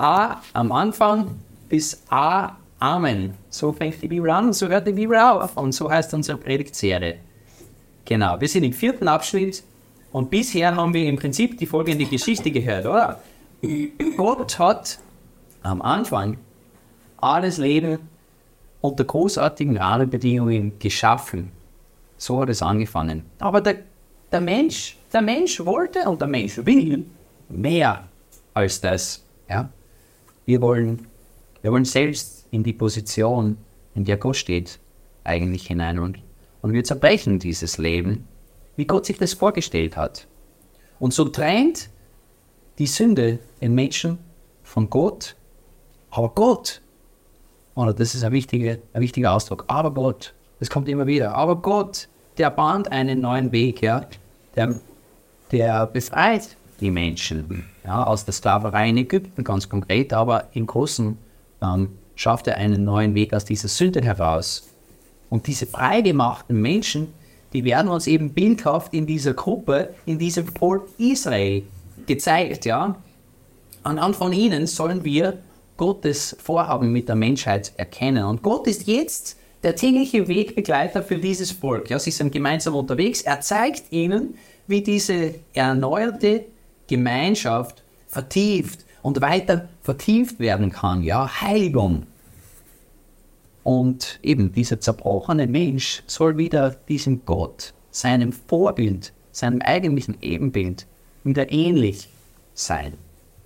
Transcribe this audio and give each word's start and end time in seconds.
A 0.00 0.40
am 0.52 0.72
Anfang 0.72 1.38
bis 1.68 2.02
A 2.08 2.56
Amen. 2.80 3.34
So 3.50 3.72
fängt 3.72 4.00
die 4.00 4.08
Bibel 4.08 4.30
an 4.30 4.46
und 4.46 4.52
so 4.54 4.66
hört 4.66 4.86
die 4.86 4.92
Bibel 4.92 5.18
auf. 5.18 5.56
Und 5.56 5.72
so 5.72 5.90
heißt 5.90 6.14
unsere 6.14 6.38
Predigtserie. 6.38 7.18
Genau, 8.06 8.40
wir 8.40 8.48
sind 8.48 8.64
im 8.64 8.72
vierten 8.72 9.06
Abschnitt 9.06 9.62
und 10.12 10.30
bisher 10.30 10.74
haben 10.74 10.94
wir 10.94 11.06
im 11.06 11.16
Prinzip 11.16 11.58
die 11.58 11.66
folgende 11.66 12.06
Geschichte 12.06 12.50
gehört, 12.50 12.86
oder? 12.86 13.20
Gott 14.16 14.58
hat 14.58 14.98
am 15.62 15.82
Anfang 15.82 16.38
alles 17.18 17.58
Leben 17.58 17.98
unter 18.80 19.04
großartigen 19.04 19.76
Rahmenbedingungen 19.76 20.78
geschaffen. 20.78 21.52
So 22.16 22.40
hat 22.40 22.48
es 22.48 22.62
angefangen. 22.62 23.24
Aber 23.38 23.60
der, 23.60 23.76
der 24.32 24.40
Mensch, 24.40 24.96
der 25.12 25.20
Mensch 25.20 25.62
wollte 25.64 26.08
und 26.08 26.20
der 26.20 26.28
Mensch 26.28 26.56
will 26.64 27.04
mehr 27.50 28.04
als 28.54 28.80
das. 28.80 29.22
Ja? 29.48 29.68
Wir, 30.50 30.60
wollen, 30.60 31.06
wir 31.62 31.70
wollen 31.70 31.84
selbst 31.84 32.48
in 32.50 32.64
die 32.64 32.72
Position, 32.72 33.56
in 33.94 34.04
der 34.04 34.16
Gott 34.16 34.34
steht, 34.34 34.80
eigentlich 35.22 35.68
hinein. 35.68 36.00
Und, 36.00 36.18
und 36.60 36.72
wir 36.72 36.82
zerbrechen 36.82 37.38
dieses 37.38 37.78
Leben, 37.78 38.26
wie 38.74 38.84
Gott 38.84 39.06
sich 39.06 39.16
das 39.16 39.32
vorgestellt 39.32 39.96
hat. 39.96 40.26
Und 40.98 41.14
so 41.14 41.26
trennt 41.26 41.88
die 42.78 42.88
Sünde 42.88 43.38
den 43.60 43.76
Menschen 43.76 44.18
von 44.64 44.90
Gott. 44.90 45.36
Aber 46.10 46.30
Gott, 46.30 46.82
oder 47.76 47.94
das 47.94 48.16
ist 48.16 48.24
ein 48.24 48.32
wichtiger, 48.32 48.78
ein 48.92 49.02
wichtiger 49.02 49.32
Ausdruck, 49.32 49.62
aber 49.68 49.94
Gott, 49.94 50.34
das 50.58 50.68
kommt 50.68 50.88
immer 50.88 51.06
wieder, 51.06 51.32
aber 51.32 51.54
Gott, 51.62 52.08
der 52.38 52.50
bahnt 52.50 52.90
einen 52.90 53.20
neuen 53.20 53.52
Weg, 53.52 53.82
ja, 53.82 54.04
der, 54.56 54.80
der 55.52 55.86
befreit 55.86 56.56
die 56.80 56.90
Menschen 56.90 57.66
ja, 57.84 58.04
aus 58.04 58.24
der 58.24 58.34
Sklaverei 58.34 58.90
in 58.90 58.96
Ägypten 58.98 59.44
ganz 59.44 59.68
konkret, 59.68 60.12
aber 60.12 60.48
im 60.52 60.66
Großen 60.66 61.16
ähm, 61.62 61.98
schafft 62.14 62.46
er 62.46 62.56
einen 62.56 62.84
neuen 62.84 63.14
Weg 63.14 63.32
aus 63.32 63.44
dieser 63.44 63.68
Sünde 63.68 64.02
heraus. 64.02 64.68
Und 65.30 65.46
diese 65.46 65.66
freigemachten 65.66 66.60
Menschen, 66.60 67.08
die 67.52 67.64
werden 67.64 67.90
uns 67.90 68.06
eben 68.06 68.32
bildhaft 68.32 68.92
in 68.92 69.06
dieser 69.06 69.34
Gruppe, 69.34 69.94
in 70.06 70.18
diesem 70.18 70.46
Volk 70.46 70.88
Israel 70.98 71.62
gezeigt. 72.06 72.64
Ja? 72.64 72.96
Anhand 73.82 74.16
von 74.16 74.32
ihnen 74.32 74.66
sollen 74.66 75.04
wir 75.04 75.38
Gottes 75.76 76.36
Vorhaben 76.42 76.92
mit 76.92 77.08
der 77.08 77.16
Menschheit 77.16 77.72
erkennen. 77.76 78.24
Und 78.24 78.42
Gott 78.42 78.66
ist 78.66 78.86
jetzt 78.86 79.38
der 79.62 79.76
tägliche 79.76 80.28
Wegbegleiter 80.28 81.02
für 81.02 81.16
dieses 81.16 81.52
Volk. 81.52 81.90
Ja, 81.90 81.98
sie 81.98 82.10
sind 82.10 82.32
gemeinsam 82.32 82.74
unterwegs. 82.74 83.22
Er 83.22 83.40
zeigt 83.40 83.90
ihnen, 83.90 84.34
wie 84.66 84.82
diese 84.82 85.34
erneuerte 85.54 86.44
Gemeinschaft 86.90 87.84
vertieft 88.08 88.84
und 89.02 89.20
weiter 89.20 89.68
vertieft 89.82 90.40
werden 90.40 90.70
kann. 90.70 91.02
Ja, 91.02 91.40
Heiligung. 91.40 92.06
Und 93.62 94.18
eben 94.22 94.52
dieser 94.52 94.80
zerbrochene 94.80 95.46
Mensch 95.46 96.02
soll 96.06 96.36
wieder 96.36 96.70
diesem 96.88 97.24
Gott, 97.24 97.72
seinem 97.90 98.32
Vorbild, 98.32 99.12
seinem 99.30 99.62
eigentlichen 99.62 100.18
Ebenbild 100.20 100.86
wieder 101.22 101.52
ähnlich 101.52 102.08
sein. 102.54 102.94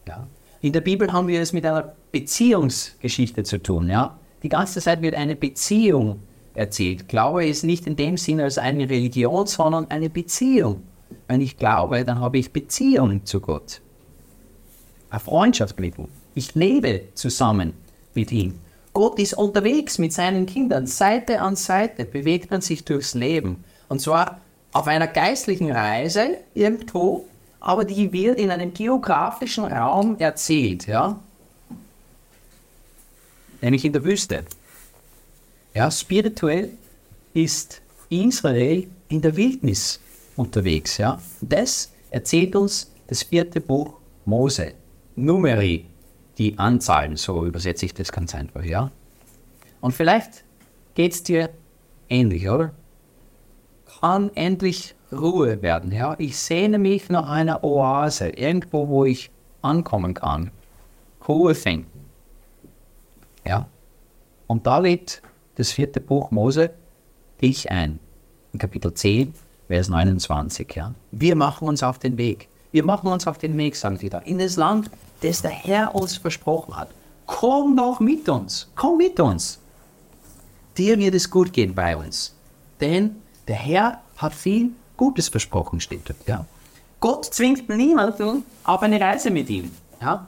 Ja. 0.08 0.26
In 0.62 0.72
der 0.72 0.80
Bibel 0.80 1.12
haben 1.12 1.28
wir 1.28 1.40
es 1.42 1.52
mit 1.52 1.66
einer 1.66 1.92
Beziehungsgeschichte 2.12 3.42
zu 3.42 3.62
tun. 3.62 3.90
Ja. 3.90 4.18
Die 4.42 4.48
ganze 4.48 4.80
Zeit 4.80 5.02
wird 5.02 5.14
eine 5.14 5.36
Beziehung 5.36 6.20
erzählt. 6.54 7.08
Glaube 7.08 7.46
ist 7.46 7.64
nicht 7.64 7.86
in 7.86 7.96
dem 7.96 8.16
Sinne 8.16 8.44
als 8.44 8.56
eine 8.56 8.88
Religion, 8.88 9.46
sondern 9.46 9.90
eine 9.90 10.08
Beziehung. 10.08 10.82
Wenn 11.28 11.40
ich 11.40 11.56
glaube, 11.56 12.04
dann 12.04 12.20
habe 12.20 12.38
ich 12.38 12.52
Beziehung 12.52 13.24
zu 13.24 13.40
Gott. 13.40 13.80
Eine 15.10 15.20
Freundschaft 15.20 15.78
mit 15.78 15.98
ihm. 15.98 16.08
Ich 16.34 16.54
lebe 16.54 17.02
zusammen 17.14 17.74
mit 18.14 18.32
ihm. 18.32 18.58
Gott 18.92 19.18
ist 19.18 19.34
unterwegs 19.34 19.98
mit 19.98 20.12
seinen 20.12 20.46
Kindern. 20.46 20.86
Seite 20.86 21.40
an 21.40 21.56
Seite 21.56 22.04
bewegt 22.04 22.50
man 22.50 22.60
sich 22.60 22.84
durchs 22.84 23.14
Leben. 23.14 23.64
Und 23.88 24.00
zwar 24.00 24.40
auf 24.72 24.86
einer 24.86 25.06
geistlichen 25.06 25.70
Reise 25.70 26.38
irgendwo, 26.54 27.26
aber 27.60 27.84
die 27.84 28.12
wird 28.12 28.38
in 28.38 28.50
einem 28.50 28.74
geografischen 28.74 29.64
Raum 29.64 30.16
erzählt, 30.18 30.86
ja. 30.86 31.18
Nämlich 33.60 33.84
in 33.84 33.92
der 33.92 34.04
Wüste. 34.04 34.44
Ja, 35.74 35.90
spirituell 35.90 36.70
ist 37.32 37.80
Israel 38.10 38.86
in 39.08 39.22
der 39.22 39.36
Wildnis 39.36 40.00
unterwegs. 40.36 40.98
Ja? 40.98 41.18
Das 41.40 41.92
erzählt 42.10 42.56
uns 42.56 42.92
das 43.06 43.22
vierte 43.22 43.60
Buch 43.60 43.94
Mose. 44.24 44.74
Numeri, 45.16 45.86
die 46.38 46.58
Anzahlen, 46.58 47.16
so 47.16 47.44
übersetze 47.44 47.86
ich 47.86 47.94
das 47.94 48.10
ganz 48.10 48.34
einfach. 48.34 48.64
Ja? 48.64 48.90
Und 49.80 49.92
vielleicht 49.92 50.44
geht 50.94 51.12
es 51.12 51.22
dir 51.22 51.50
ähnlich, 52.08 52.48
oder? 52.48 52.72
Kann 54.00 54.30
endlich 54.34 54.94
Ruhe 55.12 55.62
werden. 55.62 55.92
Ja? 55.92 56.16
Ich 56.18 56.36
sehne 56.38 56.78
mich 56.78 57.08
nach 57.08 57.28
einer 57.28 57.62
Oase, 57.62 58.28
irgendwo, 58.30 58.88
wo 58.88 59.04
ich 59.04 59.30
ankommen 59.62 60.14
kann. 60.14 60.50
Ruhe 61.28 61.54
finden. 61.54 62.04
Ja? 63.46 63.68
Und 64.46 64.66
da 64.66 64.78
lädt 64.78 65.22
das 65.54 65.70
vierte 65.72 66.00
Buch 66.00 66.30
Mose 66.30 66.70
dich 67.40 67.70
ein. 67.70 67.98
In 68.52 68.58
Kapitel 68.58 68.92
10, 68.92 69.34
Vers 69.68 69.88
29. 69.88 70.74
Ja. 70.74 70.94
Wir 71.10 71.36
machen 71.36 71.68
uns 71.68 71.82
auf 71.82 71.98
den 71.98 72.16
Weg. 72.16 72.48
Wir 72.72 72.84
machen 72.84 73.06
uns 73.08 73.26
auf 73.26 73.38
den 73.38 73.56
Weg, 73.56 73.76
sagen 73.76 73.98
sie 73.98 74.10
da, 74.10 74.18
in 74.18 74.38
das 74.38 74.56
Land, 74.56 74.90
das 75.22 75.42
der 75.42 75.50
Herr 75.50 75.94
uns 75.94 76.16
versprochen 76.16 76.76
hat. 76.76 76.88
Komm 77.26 77.76
doch 77.76 78.00
mit 78.00 78.28
uns. 78.28 78.68
Komm 78.74 78.98
mit 78.98 79.18
uns. 79.20 79.58
Dir 80.76 80.98
wird 80.98 81.14
es 81.14 81.30
gut 81.30 81.52
gehen 81.52 81.74
bei 81.74 81.96
uns. 81.96 82.34
Denn 82.80 83.16
der 83.46 83.56
Herr 83.56 84.00
hat 84.16 84.34
viel 84.34 84.70
Gutes 84.96 85.28
versprochen, 85.28 85.80
steht 85.80 86.08
dort. 86.08 86.18
Ja. 86.26 86.44
Gott 87.00 87.26
zwingt 87.26 87.68
niemanden 87.68 88.44
auf 88.64 88.82
eine 88.82 89.00
Reise 89.00 89.30
mit 89.30 89.48
ihm. 89.50 89.70
Ja. 90.00 90.26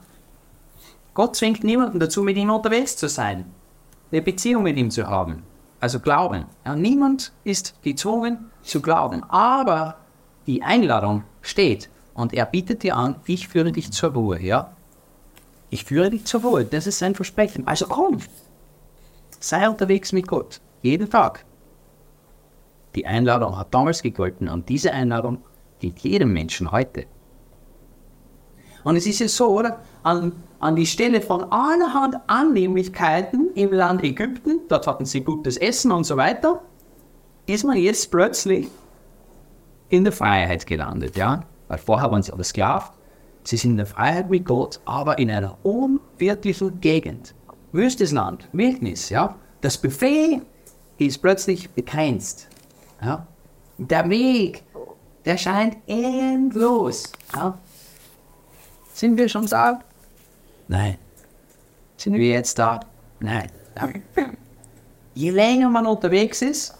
Gott 1.14 1.34
zwingt 1.36 1.64
niemanden 1.64 1.98
dazu, 1.98 2.22
mit 2.22 2.36
ihm 2.36 2.50
unterwegs 2.50 2.96
zu 2.96 3.08
sein, 3.08 3.46
eine 4.12 4.22
Beziehung 4.22 4.62
mit 4.62 4.76
ihm 4.76 4.90
zu 4.90 5.06
haben. 5.06 5.42
Also 5.80 6.00
Glauben. 6.00 6.46
Ja, 6.64 6.74
niemand 6.74 7.32
ist 7.44 7.74
gezwungen 7.82 8.50
zu 8.62 8.80
glauben. 8.80 9.22
Aber 9.24 9.98
die 10.46 10.62
Einladung 10.62 11.24
steht 11.42 11.90
und 12.14 12.32
er 12.32 12.46
bietet 12.46 12.82
dir 12.82 12.96
an, 12.96 13.16
ich 13.26 13.48
führe 13.48 13.72
dich 13.72 13.92
zur 13.92 14.12
Ruhe. 14.12 14.40
Ja? 14.40 14.74
Ich 15.70 15.84
führe 15.84 16.10
dich 16.10 16.24
zur 16.24 16.42
Ruhe. 16.42 16.64
Das 16.64 16.86
ist 16.86 16.98
sein 16.98 17.14
Versprechen. 17.14 17.66
Also 17.66 17.86
komm, 17.86 18.18
sei 19.38 19.68
unterwegs 19.68 20.12
mit 20.12 20.26
Gott. 20.26 20.60
Jeden 20.82 21.10
Tag. 21.10 21.44
Die 22.94 23.06
Einladung 23.06 23.58
hat 23.58 23.74
damals 23.74 24.02
gegolten 24.02 24.48
und 24.48 24.68
diese 24.68 24.92
Einladung 24.92 25.42
gilt 25.80 25.98
jedem 25.98 26.32
Menschen 26.32 26.72
heute. 26.72 27.06
Und 28.86 28.94
es 28.94 29.06
ist 29.06 29.18
ja 29.18 29.26
so, 29.26 29.48
oder? 29.48 29.80
An 30.04 30.32
an 30.58 30.76
die 30.76 30.86
Stelle 30.86 31.20
von 31.20 31.44
allerhand 31.52 32.16
Annehmlichkeiten 32.26 33.50
im 33.54 33.72
Land 33.72 34.02
Ägypten, 34.02 34.60
dort 34.68 34.86
hatten 34.86 35.04
sie 35.04 35.22
gutes 35.22 35.56
Essen 35.56 35.92
und 35.92 36.04
so 36.04 36.16
weiter, 36.16 36.62
ist 37.46 37.64
man 37.64 37.76
jetzt 37.76 38.10
plötzlich 38.10 38.68
in 39.88 40.04
der 40.04 40.12
Freiheit 40.12 40.66
gelandet, 40.66 41.16
ja? 41.16 41.42
Weil 41.68 41.78
vorher 41.78 42.10
waren 42.10 42.22
sie 42.22 42.32
alle 42.32 42.44
Sklaven. 42.44 42.88
Sie 43.44 43.56
sind 43.56 43.72
in 43.72 43.76
der 43.76 43.86
Freiheit 43.86 44.30
mit 44.30 44.44
Gott, 44.44 44.80
aber 44.84 45.18
in 45.18 45.30
einer 45.30 45.56
unwirtlichen 45.62 46.80
Gegend. 46.80 47.34
Wüstes 47.72 48.12
Land, 48.12 48.48
Wildnis, 48.52 49.10
ja? 49.10 49.36
Das 49.60 49.76
Buffet 49.78 50.40
ist 50.98 51.18
plötzlich 51.18 51.70
begrenzt, 51.70 52.48
ja? 53.02 53.26
Der 53.78 54.08
Weg, 54.08 54.64
der 55.24 55.36
scheint 55.36 55.76
endlos, 55.86 57.12
ja? 57.34 57.58
Sind 58.96 59.18
wir 59.18 59.28
schon 59.28 59.44
da? 59.44 59.80
Nein. 60.68 60.96
Sind 61.98 62.14
wir 62.14 62.30
jetzt 62.30 62.58
da? 62.58 62.80
Nein. 63.20 63.50
Je 65.14 65.30
länger 65.30 65.68
man 65.68 65.84
unterwegs 65.84 66.40
ist, 66.40 66.74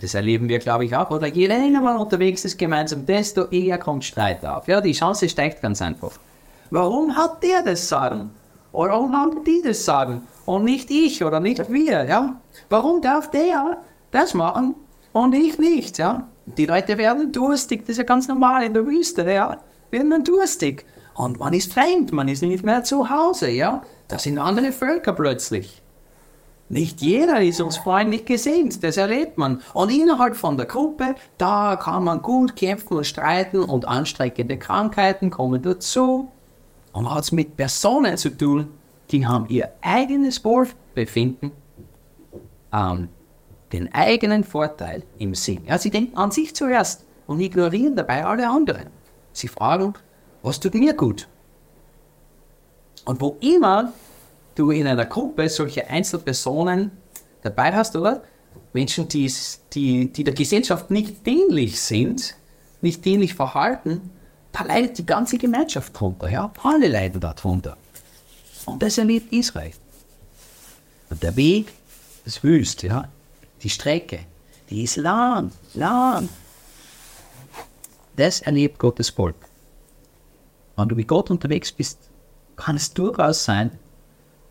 das 0.00 0.14
erleben 0.14 0.48
wir, 0.48 0.60
glaube 0.60 0.86
ich, 0.86 0.96
auch, 0.96 1.10
oder 1.10 1.26
je 1.26 1.46
länger 1.46 1.82
man 1.82 1.98
unterwegs 1.98 2.46
ist 2.46 2.56
gemeinsam, 2.56 3.04
desto 3.04 3.48
eher 3.48 3.76
kommt 3.76 4.06
Streit 4.06 4.46
auf. 4.46 4.66
Ja, 4.66 4.80
die 4.80 4.92
Chance 4.92 5.28
steigt 5.28 5.60
ganz 5.60 5.82
einfach. 5.82 6.12
Warum 6.70 7.14
hat 7.14 7.42
der 7.42 7.60
das 7.62 7.86
Sagen? 7.86 8.30
Oder 8.72 8.92
warum 8.92 9.12
haben 9.12 9.44
die 9.44 9.60
das 9.62 9.84
Sagen? 9.84 10.22
Und 10.46 10.64
nicht 10.64 10.90
ich 10.90 11.22
oder 11.22 11.38
nicht 11.38 11.70
wir, 11.70 12.04
ja? 12.04 12.40
Warum 12.70 13.02
darf 13.02 13.30
der 13.30 13.76
das 14.10 14.32
machen 14.32 14.74
und 15.12 15.34
ich 15.34 15.58
nicht, 15.58 15.98
ja? 15.98 16.26
Die 16.46 16.64
Leute 16.64 16.96
werden 16.96 17.30
durstig, 17.30 17.80
das 17.82 17.90
ist 17.90 17.98
ja 17.98 18.04
ganz 18.04 18.26
normal 18.26 18.64
in 18.64 18.72
der 18.72 18.86
Wüste, 18.86 19.30
ja? 19.30 19.58
Werden 19.90 20.08
dann 20.08 20.24
durstig. 20.24 20.86
Und 21.18 21.40
man 21.40 21.52
ist 21.52 21.72
fremd, 21.72 22.12
man 22.12 22.28
ist 22.28 22.42
nicht 22.42 22.64
mehr 22.64 22.84
zu 22.84 23.10
Hause, 23.10 23.50
ja? 23.50 23.82
Das 24.06 24.22
sind 24.22 24.38
andere 24.38 24.70
Völker 24.70 25.12
plötzlich. 25.12 25.82
Nicht 26.68 27.00
jeder 27.00 27.42
ist 27.42 27.60
uns 27.60 27.76
freundlich 27.76 28.24
gesinnt, 28.24 28.84
das 28.84 28.98
erlebt 28.98 29.36
man. 29.36 29.60
Und 29.74 29.90
innerhalb 29.90 30.36
von 30.36 30.56
der 30.56 30.66
Gruppe, 30.66 31.16
da 31.36 31.74
kann 31.74 32.04
man 32.04 32.22
gut 32.22 32.54
kämpfen 32.54 32.98
und 32.98 33.04
streiten 33.04 33.64
und 33.64 33.88
anstreckende 33.88 34.58
Krankheiten 34.58 35.30
kommen 35.30 35.60
dazu. 35.60 36.30
Und 36.92 37.12
hat 37.12 37.24
es 37.24 37.32
mit 37.32 37.56
Personen 37.56 38.16
zu 38.16 38.30
tun, 38.30 38.68
die 39.10 39.26
haben 39.26 39.46
ihr 39.48 39.72
eigenes 39.80 40.44
Wohlbefinden, 40.44 41.50
ähm, 42.72 43.08
den 43.72 43.92
eigenen 43.92 44.44
Vorteil 44.44 45.02
im 45.18 45.34
Sinn. 45.34 45.62
Ja, 45.66 45.78
sie 45.78 45.90
denken 45.90 46.16
an 46.16 46.30
sich 46.30 46.54
zuerst 46.54 47.04
und 47.26 47.40
ignorieren 47.40 47.96
dabei 47.96 48.24
alle 48.24 48.48
anderen. 48.48 48.86
Sie 49.32 49.48
fragen, 49.48 49.94
was 50.42 50.60
tut 50.60 50.74
mir 50.74 50.94
gut? 50.94 51.28
Und 53.04 53.20
wo 53.20 53.36
immer 53.40 53.92
du 54.54 54.70
in 54.70 54.86
einer 54.86 55.06
Gruppe 55.06 55.48
solche 55.48 55.88
Einzelpersonen 55.88 56.90
dabei 57.42 57.74
hast, 57.74 57.96
oder? 57.96 58.22
Menschen, 58.72 59.08
die, 59.08 59.32
die, 59.72 60.12
die 60.12 60.24
der 60.24 60.34
Gesellschaft 60.34 60.90
nicht 60.90 61.26
dienlich 61.26 61.80
sind, 61.80 62.36
nicht 62.80 63.04
dienlich 63.04 63.34
verhalten, 63.34 64.10
da 64.52 64.64
leidet 64.64 64.98
die 64.98 65.06
ganze 65.06 65.38
Gemeinschaft 65.38 65.98
drunter. 65.98 66.28
Ja? 66.28 66.52
Alle 66.62 66.88
leiden 66.88 67.20
darunter. 67.20 67.76
Und 68.66 68.82
das 68.82 68.98
erlebt 68.98 69.32
Israel. 69.32 69.72
Und 71.10 71.22
der 71.22 71.34
Weg 71.36 71.72
ist 72.24 72.44
wüst, 72.44 72.82
ja. 72.82 73.08
Die 73.62 73.70
Strecke, 73.70 74.20
die 74.70 74.82
ist 74.82 74.96
lang, 74.96 75.50
lang. 75.74 76.28
Das 78.16 78.40
erlebt 78.42 78.78
Gottes 78.78 79.10
Volk. 79.10 79.47
Wenn 80.78 80.88
du 80.88 80.94
mit 80.94 81.08
Gott 81.08 81.28
unterwegs 81.28 81.72
bist, 81.72 82.08
kann 82.54 82.76
es 82.76 82.94
durchaus 82.94 83.44
sein, 83.44 83.72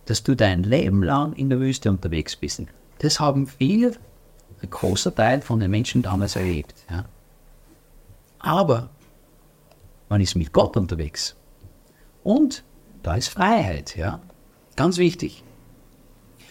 dass 0.06 0.24
du 0.24 0.35
dein 0.35 0.63
Leben 0.63 1.01
lang 1.01 1.31
in 1.33 1.50
der 1.50 1.62
Wüste 1.62 1.89
unterwegs 1.89 2.35
bist. 2.35 2.63
Das 3.00 3.21
haben 3.21 3.47
viele, 3.47 3.94
ein 4.62 4.69
großer 4.69 5.15
Teil 5.15 5.41
von 5.41 5.62
den 5.62 5.71
Menschen 5.71 6.01
damals 6.01 6.35
erlebt. 6.35 6.75
Ja. 6.89 7.06
Aber 8.39 8.89
man 10.09 10.19
ist 10.19 10.35
mit 10.35 10.51
Gott 10.51 10.75
unterwegs. 10.75 11.38
Und 12.24 12.65
da 13.03 13.15
ist 13.15 13.29
Freiheit, 13.29 13.95
ja. 13.95 14.19
Ganz 14.75 14.97
wichtig. 14.97 15.45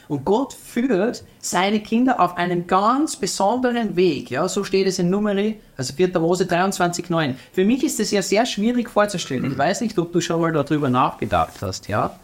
Und 0.09 0.25
Gott 0.25 0.53
führt 0.53 1.25
seine 1.41 1.81
Kinder 1.81 2.21
auf 2.21 2.37
einem 2.37 2.67
ganz 2.67 3.17
besonderen 3.17 3.97
Weg. 3.97 4.31
Ja, 4.31 4.49
so 4.49 4.63
steht 4.63 4.87
es 4.87 4.99
in 4.99 5.11
Numeri, 5.11 5.61
also 5.77 5.95
4. 5.95 6.19
Mose 6.21 6.45
23,9. 6.45 7.35
Für 7.53 7.65
mich 7.65 7.83
ist 7.83 7.99
es 7.99 8.11
ja 8.11 8.23
sehr 8.23 8.47
schwierig 8.47 8.89
vorzustellen. 8.89 9.51
Ich 9.51 9.59
weiß 9.59 9.81
nicht, 9.81 9.99
ob 9.99 10.13
du 10.13 10.21
schon 10.21 10.41
mal 10.41 10.53
darüber 10.53 10.89
nachgedacht 10.89 11.55
hast, 11.61 11.89
ja. 11.89 12.19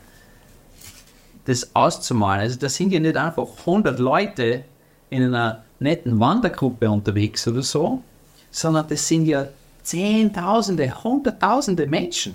Das 1.44 1.74
auszumalen. 1.74 2.42
Also, 2.42 2.58
das 2.58 2.76
sind 2.76 2.92
ja 2.92 3.00
nicht 3.00 3.16
einfach 3.16 3.46
100 3.60 3.98
Leute 3.98 4.64
in 5.10 5.24
einer 5.24 5.64
netten 5.80 6.20
Wandergruppe 6.20 6.88
unterwegs 6.88 7.46
oder 7.48 7.62
so, 7.62 8.02
sondern 8.50 8.86
das 8.88 9.06
sind 9.08 9.26
ja 9.26 9.48
Zehntausende, 9.82 11.02
Hunderttausende 11.02 11.86
Menschen. 11.88 12.34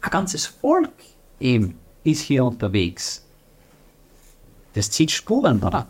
Ein 0.00 0.10
ganzes 0.10 0.46
Volk 0.46 0.92
eben 1.40 1.76
ist 2.04 2.22
hier 2.22 2.44
unterwegs. 2.44 3.24
Das 4.78 4.92
zieht 4.92 5.10
Spuren, 5.10 5.60
oder? 5.60 5.88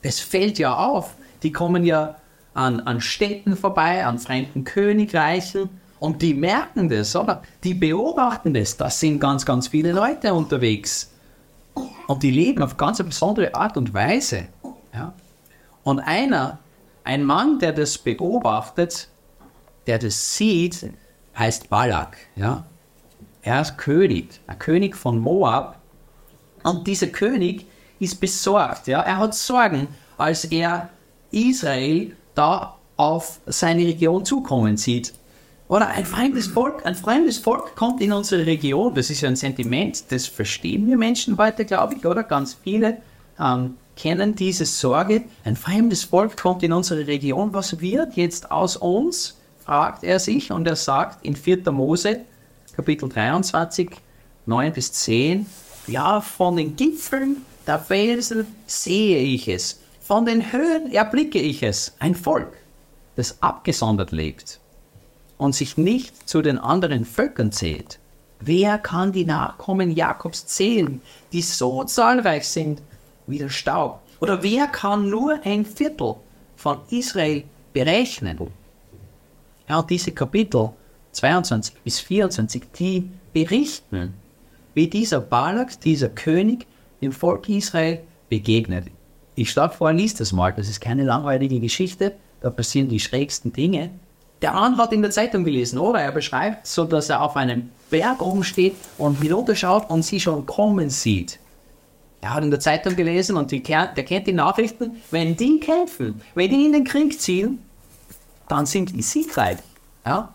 Das 0.00 0.18
fällt 0.18 0.58
ja 0.58 0.74
auf. 0.74 1.12
Die 1.42 1.52
kommen 1.52 1.84
ja 1.84 2.16
an, 2.54 2.80
an 2.80 3.02
Städten 3.02 3.54
vorbei, 3.54 4.06
an 4.06 4.18
fremden 4.18 4.64
Königreichen 4.64 5.68
und 6.00 6.22
die 6.22 6.32
merken 6.32 6.88
das, 6.88 7.14
oder? 7.14 7.42
Die 7.64 7.74
beobachten 7.74 8.54
das. 8.54 8.78
Da 8.78 8.88
sind 8.88 9.20
ganz, 9.20 9.44
ganz 9.44 9.68
viele 9.68 9.92
Leute 9.92 10.32
unterwegs. 10.32 11.12
Und 12.06 12.22
die 12.22 12.30
leben 12.30 12.62
auf 12.62 12.78
ganz 12.78 13.02
besondere 13.02 13.54
Art 13.54 13.76
und 13.76 13.92
Weise. 13.92 14.46
Ja? 14.94 15.12
Und 15.82 16.00
einer, 16.00 16.60
ein 17.04 17.24
Mann, 17.24 17.58
der 17.58 17.74
das 17.74 17.98
beobachtet, 17.98 19.10
der 19.86 19.98
das 19.98 20.34
sieht, 20.34 20.94
heißt 21.38 21.68
Balak. 21.68 22.16
Ja? 22.36 22.64
Er 23.42 23.60
ist 23.60 23.76
König, 23.76 24.40
ein 24.46 24.58
König 24.58 24.96
von 24.96 25.18
Moab. 25.18 25.78
Und 26.62 26.86
dieser 26.86 27.08
König 27.08 27.66
ist 28.04 28.20
besorgt. 28.20 28.86
Ja? 28.86 29.00
Er 29.00 29.18
hat 29.18 29.34
Sorgen, 29.34 29.88
als 30.16 30.44
er 30.44 30.90
Israel 31.30 32.14
da 32.34 32.76
auf 32.96 33.40
seine 33.46 33.82
Region 33.82 34.24
zukommen 34.24 34.76
sieht. 34.76 35.12
Oder 35.66 35.88
ein 35.88 36.04
fremdes 36.04 36.46
Volk, 36.46 36.84
ein 36.84 36.94
fremdes 36.94 37.38
Volk 37.38 37.74
kommt 37.74 38.00
in 38.00 38.12
unsere 38.12 38.44
Region. 38.46 38.94
Das 38.94 39.10
ist 39.10 39.22
ja 39.22 39.28
ein 39.28 39.36
Sentiment, 39.36 40.04
das 40.12 40.26
verstehen 40.26 40.86
wir 40.86 40.96
Menschen 40.96 41.36
heute, 41.38 41.64
glaube 41.64 41.94
ich, 41.94 42.06
oder? 42.06 42.22
Ganz 42.22 42.56
viele 42.62 42.98
ähm, 43.40 43.74
kennen 43.96 44.34
diese 44.34 44.66
Sorge. 44.66 45.22
Ein 45.44 45.56
fremdes 45.56 46.04
Volk 46.04 46.36
kommt 46.36 46.62
in 46.62 46.72
unsere 46.72 47.06
Region. 47.06 47.52
Was 47.54 47.80
wird 47.80 48.14
jetzt 48.14 48.50
aus 48.50 48.76
uns? 48.76 49.38
fragt 49.64 50.04
er 50.04 50.18
sich 50.18 50.52
und 50.52 50.66
er 50.66 50.76
sagt 50.76 51.24
in 51.24 51.34
4. 51.34 51.72
Mose, 51.72 52.20
Kapitel 52.76 53.08
23, 53.08 53.90
9 54.44 54.72
bis 54.74 54.92
10, 54.92 55.46
ja, 55.86 56.20
von 56.20 56.56
den 56.56 56.76
Gipfeln 56.76 57.38
der 57.66 57.78
Felsen 57.78 58.46
sehe 58.66 59.18
ich 59.18 59.48
es, 59.48 59.80
von 60.00 60.26
den 60.26 60.52
Höhen 60.52 60.92
erblicke 60.92 61.38
ich 61.38 61.62
es, 61.62 61.94
ein 61.98 62.14
Volk, 62.14 62.52
das 63.16 63.42
abgesondert 63.42 64.12
lebt 64.12 64.60
und 65.38 65.54
sich 65.54 65.76
nicht 65.76 66.28
zu 66.28 66.42
den 66.42 66.58
anderen 66.58 67.04
Völkern 67.04 67.52
zählt. 67.52 67.98
Wer 68.40 68.78
kann 68.78 69.12
die 69.12 69.24
Nachkommen 69.24 69.90
Jakobs 69.90 70.46
zählen, 70.46 71.00
die 71.32 71.42
so 71.42 71.84
zahlreich 71.84 72.46
sind 72.46 72.82
wie 73.26 73.38
der 73.38 73.48
Staub? 73.48 74.00
Oder 74.20 74.42
wer 74.42 74.66
kann 74.66 75.08
nur 75.08 75.40
ein 75.44 75.64
Viertel 75.64 76.16
von 76.56 76.78
Israel 76.90 77.44
berechnen? 77.72 78.38
Ja, 79.68 79.82
diese 79.82 80.12
Kapitel 80.12 80.70
22 81.12 81.74
bis 81.82 82.00
24, 82.00 82.64
die 82.78 83.10
berichten, 83.32 84.14
wie 84.74 84.88
dieser 84.88 85.20
Balak, 85.20 85.80
dieser 85.80 86.08
König, 86.08 86.66
dem 87.04 87.12
Volk 87.12 87.48
Israel 87.48 88.00
begegnet. 88.28 88.86
Ich 89.36 89.50
schlage 89.50 89.74
vor, 89.74 89.92
liest 89.92 90.20
das 90.20 90.32
mal, 90.32 90.52
das 90.52 90.68
ist 90.68 90.80
keine 90.80 91.04
langweilige 91.04 91.60
Geschichte, 91.60 92.14
da 92.40 92.50
passieren 92.50 92.88
die 92.88 93.00
schrägsten 93.00 93.52
Dinge. 93.52 93.90
Der 94.42 94.52
Mann 94.52 94.76
hat 94.76 94.92
in 94.92 95.02
der 95.02 95.10
Zeitung 95.10 95.44
gelesen, 95.44 95.78
oder? 95.78 96.00
Er 96.00 96.12
beschreibt 96.12 96.66
so, 96.66 96.84
dass 96.84 97.08
er 97.08 97.22
auf 97.22 97.36
einem 97.36 97.70
Berg 97.90 98.20
oben 98.20 98.44
steht 98.44 98.74
und 98.98 99.20
hinunterschaut 99.20 99.88
und 99.88 100.02
sie 100.02 100.20
schon 100.20 100.44
kommen 100.44 100.90
sieht. 100.90 101.38
Er 102.20 102.34
hat 102.34 102.44
in 102.44 102.50
der 102.50 102.60
Zeitung 102.60 102.96
gelesen 102.96 103.36
und 103.36 103.50
die, 103.50 103.62
der 103.62 103.86
kennt 103.86 104.26
die 104.26 104.32
Nachrichten, 104.32 104.96
wenn 105.10 105.36
die 105.36 105.60
kämpfen, 105.60 106.20
wenn 106.34 106.50
die 106.50 106.66
in 106.66 106.72
den 106.72 106.84
Krieg 106.84 107.20
ziehen, 107.20 107.58
dann 108.48 108.66
sind 108.66 108.94
die 108.94 109.02
siegreich. 109.02 109.58
Ja? 110.04 110.32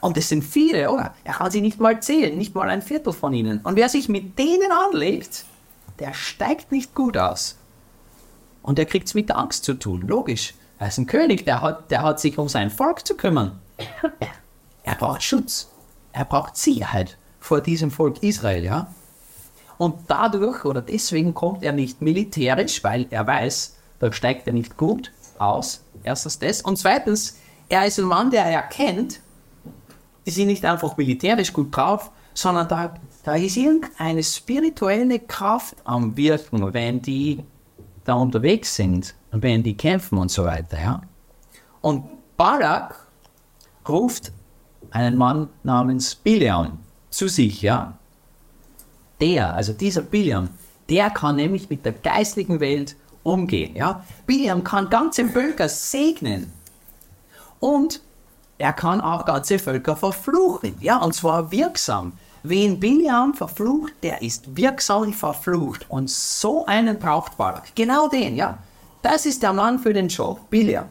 Und 0.00 0.16
es 0.16 0.28
sind 0.28 0.42
viele, 0.42 0.90
oder? 0.90 1.14
Er 1.24 1.34
kann 1.34 1.50
sie 1.50 1.60
nicht 1.60 1.78
mal 1.78 2.00
zählen, 2.00 2.36
nicht 2.36 2.54
mal 2.54 2.68
ein 2.68 2.82
Viertel 2.82 3.12
von 3.12 3.34
ihnen. 3.34 3.60
Und 3.62 3.76
wer 3.76 3.88
sich 3.88 4.08
mit 4.08 4.38
denen 4.38 4.72
anlegt, 4.72 5.44
der 6.00 6.14
steigt 6.14 6.72
nicht 6.72 6.94
gut 6.94 7.16
aus. 7.16 7.58
Und 8.62 8.78
er 8.78 8.86
kriegt 8.86 9.06
es 9.06 9.14
mit 9.14 9.30
Angst 9.30 9.64
zu 9.64 9.74
tun, 9.74 10.02
logisch. 10.02 10.54
Er 10.78 10.88
ist 10.88 10.98
ein 10.98 11.06
König, 11.06 11.44
der 11.44 11.60
hat, 11.60 11.90
der 11.90 12.02
hat 12.02 12.20
sich 12.20 12.38
um 12.38 12.48
sein 12.48 12.70
Volk 12.70 13.06
zu 13.06 13.16
kümmern. 13.16 13.58
Er 14.82 14.94
braucht 14.94 15.22
Schutz. 15.22 15.70
Er 16.12 16.24
braucht 16.24 16.56
Sicherheit 16.56 17.16
vor 17.38 17.60
diesem 17.60 17.90
Volk 17.90 18.22
Israel, 18.22 18.64
ja? 18.64 18.92
Und 19.78 19.94
dadurch 20.08 20.64
oder 20.64 20.82
deswegen 20.82 21.32
kommt 21.32 21.62
er 21.62 21.72
nicht 21.72 22.02
militärisch, 22.02 22.82
weil 22.82 23.06
er 23.10 23.26
weiß, 23.26 23.76
da 23.98 24.12
steigt 24.12 24.46
er 24.46 24.52
nicht 24.52 24.76
gut 24.76 25.12
aus. 25.38 25.84
Erstens 26.02 26.38
das. 26.38 26.62
Und 26.62 26.76
zweitens, 26.76 27.38
er 27.68 27.86
ist 27.86 27.98
ein 27.98 28.06
Mann, 28.06 28.30
der 28.30 28.44
erkennt, 28.44 29.20
die 30.26 30.30
sind 30.30 30.48
nicht 30.48 30.64
einfach 30.64 30.96
militärisch 30.96 31.52
gut 31.52 31.74
drauf, 31.74 32.10
sondern 32.34 32.68
da, 32.68 32.94
da 33.22 33.34
ist 33.34 33.56
irgendeine 33.56 34.22
spirituelle 34.22 35.18
Kraft 35.18 35.76
am 35.84 36.16
Wirken, 36.16 36.72
wenn 36.72 37.02
die 37.02 37.44
da 38.04 38.14
unterwegs 38.14 38.74
sind 38.74 39.14
und 39.30 39.42
wenn 39.42 39.62
die 39.62 39.76
kämpfen 39.76 40.18
und 40.18 40.30
so 40.30 40.44
weiter. 40.44 40.80
Ja? 40.80 41.02
Und 41.80 42.04
Barak 42.36 43.06
ruft 43.88 44.32
einen 44.90 45.16
Mann 45.16 45.48
namens 45.62 46.14
Biliam 46.14 46.78
zu 47.10 47.28
sich, 47.28 47.62
ja. 47.62 47.96
Der, 49.20 49.54
also 49.54 49.74
dieser 49.74 50.00
Biliam, 50.00 50.48
der 50.88 51.10
kann 51.10 51.36
nämlich 51.36 51.68
mit 51.68 51.84
der 51.84 51.92
geistlichen 51.92 52.58
Welt 52.60 52.96
umgehen. 53.22 53.76
Ja? 53.76 54.04
Biliam 54.26 54.64
kann 54.64 54.88
ganze 54.88 55.28
Völker 55.28 55.68
segnen. 55.68 56.52
Und 57.58 58.00
er 58.56 58.72
kann 58.72 59.00
auch 59.00 59.26
ganze 59.26 59.58
Völker 59.58 59.94
verfluchen. 59.96 60.74
Ja, 60.80 60.98
und 60.98 61.14
zwar 61.14 61.50
wirksam. 61.52 62.12
Wen 62.42 62.80
Biliam 62.80 63.34
verflucht, 63.34 63.92
der 64.02 64.22
ist 64.22 64.56
wirksam 64.56 65.12
verflucht. 65.12 65.86
Und 65.88 66.08
so 66.08 66.64
einen 66.66 66.98
braucht 66.98 67.36
Balak. 67.36 67.74
Genau 67.74 68.08
den, 68.08 68.36
ja. 68.36 68.58
Das 69.02 69.26
ist 69.26 69.42
der 69.42 69.52
Mann 69.52 69.78
für 69.78 69.92
den 69.92 70.08
Job, 70.08 70.48
Biliam. 70.50 70.86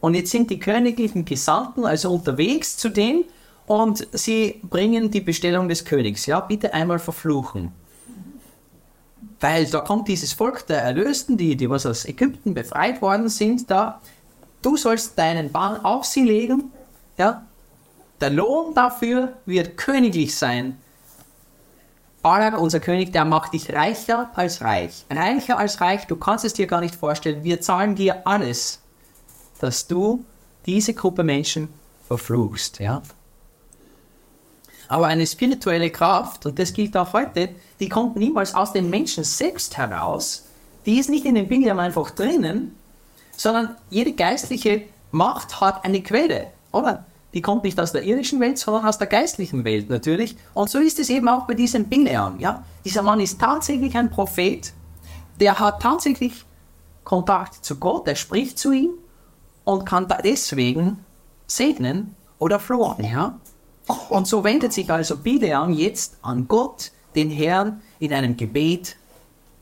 Und 0.00 0.14
jetzt 0.14 0.30
sind 0.30 0.50
die 0.50 0.58
königlichen 0.58 1.24
Gesandten 1.24 1.84
also 1.84 2.12
unterwegs 2.12 2.76
zu 2.76 2.88
denen 2.88 3.24
und 3.66 4.06
sie 4.12 4.60
bringen 4.62 5.10
die 5.10 5.20
Bestellung 5.20 5.68
des 5.68 5.84
Königs. 5.84 6.26
Ja, 6.26 6.40
bitte 6.40 6.72
einmal 6.72 6.98
verfluchen. 6.98 7.72
Weil 9.40 9.66
da 9.66 9.80
kommt 9.80 10.08
dieses 10.08 10.32
Volk 10.32 10.66
der 10.66 10.82
Erlösten, 10.82 11.36
die, 11.36 11.56
die 11.56 11.68
was 11.68 11.86
aus 11.86 12.04
Ägypten 12.04 12.54
befreit 12.54 13.02
worden 13.02 13.28
sind, 13.28 13.70
da. 13.70 14.00
Du 14.62 14.76
sollst 14.76 15.18
deinen 15.18 15.52
Bann 15.52 15.84
auf 15.84 16.04
sie 16.04 16.24
legen, 16.24 16.70
ja. 17.18 17.44
Der 18.20 18.30
Lohn 18.30 18.74
dafür 18.74 19.34
wird 19.44 19.76
königlich 19.76 20.36
sein. 20.36 20.78
Balak, 22.22 22.58
unser 22.58 22.80
König, 22.80 23.12
der 23.12 23.24
macht 23.24 23.52
dich 23.52 23.72
reicher 23.72 24.30
als 24.34 24.60
reich. 24.62 25.04
Reicher 25.10 25.58
als 25.58 25.80
reich, 25.80 26.06
du 26.06 26.16
kannst 26.16 26.44
es 26.44 26.54
dir 26.54 26.66
gar 26.66 26.80
nicht 26.80 26.94
vorstellen. 26.94 27.44
Wir 27.44 27.60
zahlen 27.60 27.94
dir 27.94 28.26
alles, 28.26 28.80
dass 29.60 29.86
du 29.86 30.24
diese 30.64 30.94
Gruppe 30.94 31.22
Menschen 31.22 31.68
verfluchst. 32.08 32.80
Ja? 32.80 33.02
Aber 34.88 35.06
eine 35.06 35.26
spirituelle 35.26 35.90
Kraft, 35.90 36.46
und 36.46 36.58
das 36.58 36.72
gilt 36.72 36.96
auch 36.96 37.12
heute, 37.12 37.50
die 37.80 37.88
kommt 37.88 38.16
niemals 38.16 38.54
aus 38.54 38.72
den 38.72 38.90
Menschen 38.90 39.24
selbst 39.24 39.76
heraus. 39.76 40.46
Die 40.84 40.98
ist 40.98 41.10
nicht 41.10 41.26
in 41.26 41.34
den 41.34 41.48
Bildern 41.48 41.78
einfach 41.78 42.10
drinnen, 42.10 42.74
sondern 43.36 43.76
jede 43.90 44.12
geistliche 44.12 44.82
Macht 45.10 45.60
hat 45.60 45.84
eine 45.84 46.02
Quelle, 46.02 46.48
oder? 46.72 47.04
Die 47.34 47.42
kommt 47.42 47.64
nicht 47.64 47.78
aus 47.78 47.92
der 47.92 48.02
irdischen 48.02 48.40
Welt, 48.40 48.58
sondern 48.58 48.86
aus 48.86 48.98
der 48.98 49.08
geistlichen 49.08 49.64
Welt 49.64 49.90
natürlich. 49.90 50.36
Und 50.54 50.70
so 50.70 50.78
ist 50.78 50.98
es 50.98 51.10
eben 51.10 51.28
auch 51.28 51.46
bei 51.46 51.54
diesem 51.54 51.84
Bileam. 51.84 52.38
Ja? 52.38 52.64
Dieser 52.84 53.02
Mann 53.02 53.20
ist 53.20 53.40
tatsächlich 53.40 53.96
ein 53.96 54.10
Prophet, 54.10 54.72
der 55.40 55.58
hat 55.58 55.82
tatsächlich 55.82 56.44
Kontakt 57.04 57.64
zu 57.64 57.76
Gott, 57.76 58.06
der 58.06 58.14
spricht 58.14 58.58
zu 58.58 58.72
ihm 58.72 58.90
und 59.64 59.84
kann 59.84 60.08
deswegen 60.24 61.04
segnen 61.46 62.14
oder 62.38 62.58
flohen. 62.58 63.04
Ja? 63.04 63.38
Und 64.08 64.26
so 64.26 64.42
wendet 64.42 64.72
sich 64.72 64.90
also 64.90 65.16
Bileam 65.16 65.72
jetzt 65.72 66.16
an 66.22 66.48
Gott, 66.48 66.90
den 67.14 67.30
Herrn, 67.30 67.80
in 67.98 68.12
einem 68.12 68.36
Gebet. 68.36 68.96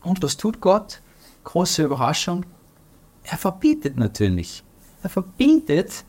Und 0.03 0.23
was 0.23 0.37
tut 0.37 0.61
Gott? 0.61 1.01
Große 1.45 1.85
Überraschung. 1.85 2.47
Er 3.25 3.37
verbietet 3.37 3.97
natürlich. 3.97 4.63
Er 5.03 5.11
verbietet, 5.11 6.05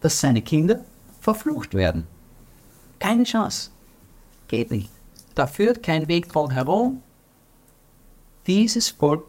dass 0.00 0.20
seine 0.20 0.42
Kinder 0.42 0.84
verflucht 1.20 1.74
werden. 1.74 2.06
Keine 2.98 3.24
Chance. 3.24 3.70
Geht 4.48 4.70
nicht. 4.70 4.90
Da 5.34 5.46
führt 5.46 5.82
kein 5.82 6.08
Weg 6.08 6.28
drum 6.28 6.50
herum. 6.50 7.02
Dieses 8.46 8.88
Volk 8.88 9.24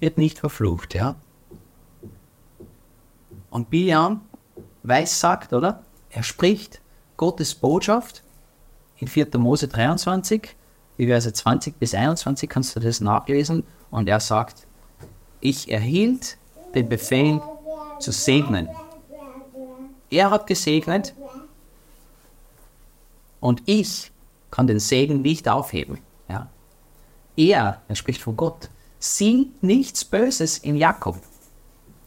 wird 0.00 0.18
nicht 0.18 0.38
verflucht, 0.38 0.94
ja. 0.94 1.16
Und 3.50 3.70
Bileam 3.70 4.20
weiß 4.82 5.18
sagt, 5.18 5.52
oder? 5.52 5.82
Er 6.10 6.22
spricht 6.22 6.80
Gottes 7.16 7.54
Botschaft 7.54 8.22
in 8.98 9.08
4. 9.08 9.28
Mose 9.38 9.68
23, 9.68 10.54
die 10.98 11.06
Verse 11.06 11.32
20 11.32 11.78
bis 11.78 11.94
21 11.94 12.48
kannst 12.48 12.76
du 12.76 12.80
das 12.80 13.00
nachlesen. 13.00 13.64
Und 13.90 14.08
er 14.08 14.20
sagt, 14.20 14.66
ich 15.40 15.70
erhielt 15.70 16.38
den 16.74 16.88
Befehl 16.88 17.40
zu 17.98 18.12
segnen. 18.12 18.68
Er 20.10 20.30
hat 20.30 20.46
gesegnet 20.46 21.14
und 23.40 23.62
ich 23.66 24.10
kann 24.50 24.66
den 24.66 24.80
Segen 24.80 25.22
nicht 25.22 25.48
aufheben. 25.48 25.98
Ja. 26.28 26.48
Er, 27.36 27.82
er 27.88 27.96
spricht 27.96 28.22
von 28.22 28.36
Gott, 28.36 28.70
sieht 28.98 29.62
nichts 29.62 30.04
Böses 30.04 30.58
in 30.58 30.76
Jakob. 30.76 31.18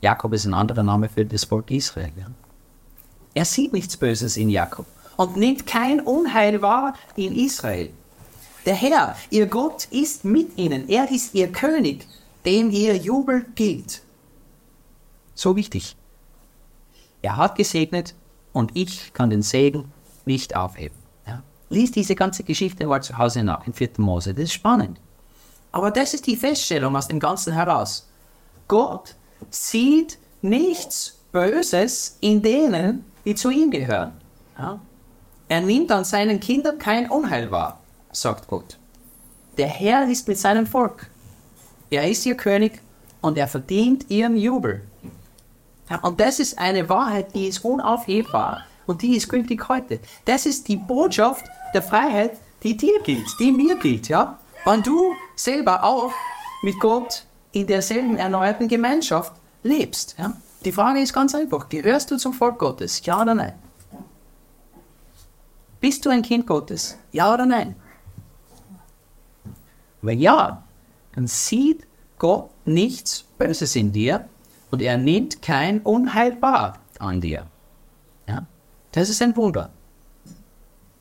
Jakob 0.02 0.34
ist 0.34 0.46
ein 0.46 0.54
anderer 0.54 0.84
Name 0.84 1.10
für 1.10 1.26
das 1.26 1.44
Volk 1.44 1.70
Israel. 1.72 2.12
Ja. 2.18 2.28
Er 3.34 3.46
sieht 3.46 3.74
nichts 3.74 3.98
Böses 3.98 4.38
in 4.38 4.50
Jakob 4.50 4.86
und 5.18 5.38
nimmt 5.38 5.68
kein 5.68 6.00
Unheil 6.00 6.62
wahr 6.62 6.94
in 7.16 7.36
Israel. 7.36 7.92
Der 8.66 8.76
Herr, 8.76 9.16
ihr 9.30 9.48
Gott, 9.48 9.88
ist 9.92 10.26
mit 10.26 10.58
ihnen. 10.58 10.90
Er 10.90 11.10
ist 11.12 11.36
ihr 11.36 11.52
König, 11.52 12.08
dem 12.46 12.72
ihr 12.72 12.96
Jubel 12.96 13.46
gilt. 13.56 14.02
So 15.36 15.56
wichtig. 15.56 15.96
Er 17.22 17.38
hat 17.38 17.56
gesegnet 17.56 18.16
und 18.54 18.72
ich 18.76 19.14
kann 19.14 19.30
den 19.30 19.42
Segen 19.42 19.92
nicht 20.26 20.56
aufheben. 20.56 20.98
Ja. 21.28 21.44
Lies 21.70 21.92
diese 21.92 22.16
ganze 22.16 22.44
Geschichte 22.44 22.88
mal 22.88 23.02
zu 23.02 23.18
Hause 23.18 23.44
nach 23.44 23.66
in 23.68 23.74
4. 23.74 23.90
Mose. 23.98 24.34
Das 24.34 24.46
ist 24.46 24.54
spannend. 24.54 25.00
Aber 25.72 25.92
das 25.92 26.14
ist 26.14 26.26
die 26.28 26.36
Feststellung 26.36 26.96
aus 26.96 27.08
dem 27.08 27.20
Ganzen 27.20 27.54
heraus. 27.54 28.08
Gott 28.68 29.16
sieht 29.50 30.18
nichts 30.42 31.18
Böses 31.32 32.18
in 32.22 32.42
denen, 32.42 33.06
die 33.26 33.36
zu 33.36 33.50
ihm 33.50 33.70
gehören. 33.70 34.14
Ja. 34.58 34.80
Er 35.48 35.62
nimmt 35.62 35.92
an 35.92 36.04
seinen 36.04 36.40
Kindern 36.40 36.78
kein 36.78 37.10
Unheil 37.10 37.52
wahr, 37.52 37.80
sagt 38.12 38.48
Gott. 38.48 38.78
Der 39.58 39.68
Herr 39.68 40.08
ist 40.08 40.28
mit 40.28 40.38
seinem 40.38 40.66
Volk. 40.66 41.10
Er 41.90 42.10
ist 42.10 42.26
ihr 42.26 42.36
König 42.36 42.80
und 43.22 43.38
er 43.38 43.48
verdient 43.48 44.10
ihren 44.10 44.38
Jubel. 44.38 44.82
Und 46.02 46.20
das 46.20 46.40
ist 46.40 46.60
eine 46.60 46.88
Wahrheit, 46.88 47.34
die 47.34 47.48
ist 47.48 47.66
unaufhebbar 47.66 48.66
und 48.86 49.02
die 49.02 49.16
ist 49.16 49.30
gültig 49.30 49.68
heute. 49.70 50.00
Das 50.26 50.46
ist 50.46 50.68
die 50.68 50.78
Botschaft 50.78 51.46
der 51.74 51.82
Freiheit, 51.82 52.38
die 52.64 52.78
dir 52.78 53.00
gilt, 53.04 53.28
die 53.40 53.52
mir 53.52 53.76
gilt. 53.78 54.08
Ja? 54.08 54.38
Wenn 54.66 54.84
du 54.84 55.14
selber 55.36 55.84
auch 55.84 56.12
mit 56.62 56.80
Gott 56.80 57.24
in 57.52 57.68
derselben 57.68 58.18
erneuerten 58.18 58.68
Gemeinschaft 58.68 59.34
lebst. 59.64 60.16
Ja? 60.18 60.36
Die 60.66 60.72
Frage 60.72 61.00
ist 61.00 61.14
ganz 61.14 61.34
einfach, 61.34 61.70
gehörst 61.70 62.12
du 62.12 62.18
zum 62.18 62.34
Volk 62.34 62.60
Gottes? 62.60 63.02
Ja 63.06 63.22
oder 63.22 63.34
nein? 63.34 63.54
Bist 65.80 66.06
du 66.06 66.10
ein 66.10 66.22
Kind 66.22 66.46
Gottes? 66.46 66.98
Ja 67.12 67.34
oder 67.34 67.46
nein? 67.46 67.76
Wenn 70.02 70.20
ja, 70.20 70.64
dann 71.16 71.28
sieht 71.28 71.88
Gott 72.18 72.50
nichts 72.66 73.24
Böses 73.38 73.76
in 73.76 73.92
dir 73.92 74.28
und 74.72 74.82
er 74.82 74.98
nimmt 74.98 75.42
kein 75.42 75.82
Unheil 75.82 76.42
wahr 76.42 76.80
an 77.00 77.22
dir. 77.22 77.48
Ja? 78.28 78.46
Das 78.92 79.10
ist 79.10 79.22
ein 79.22 79.36
Wunder. 79.36 79.72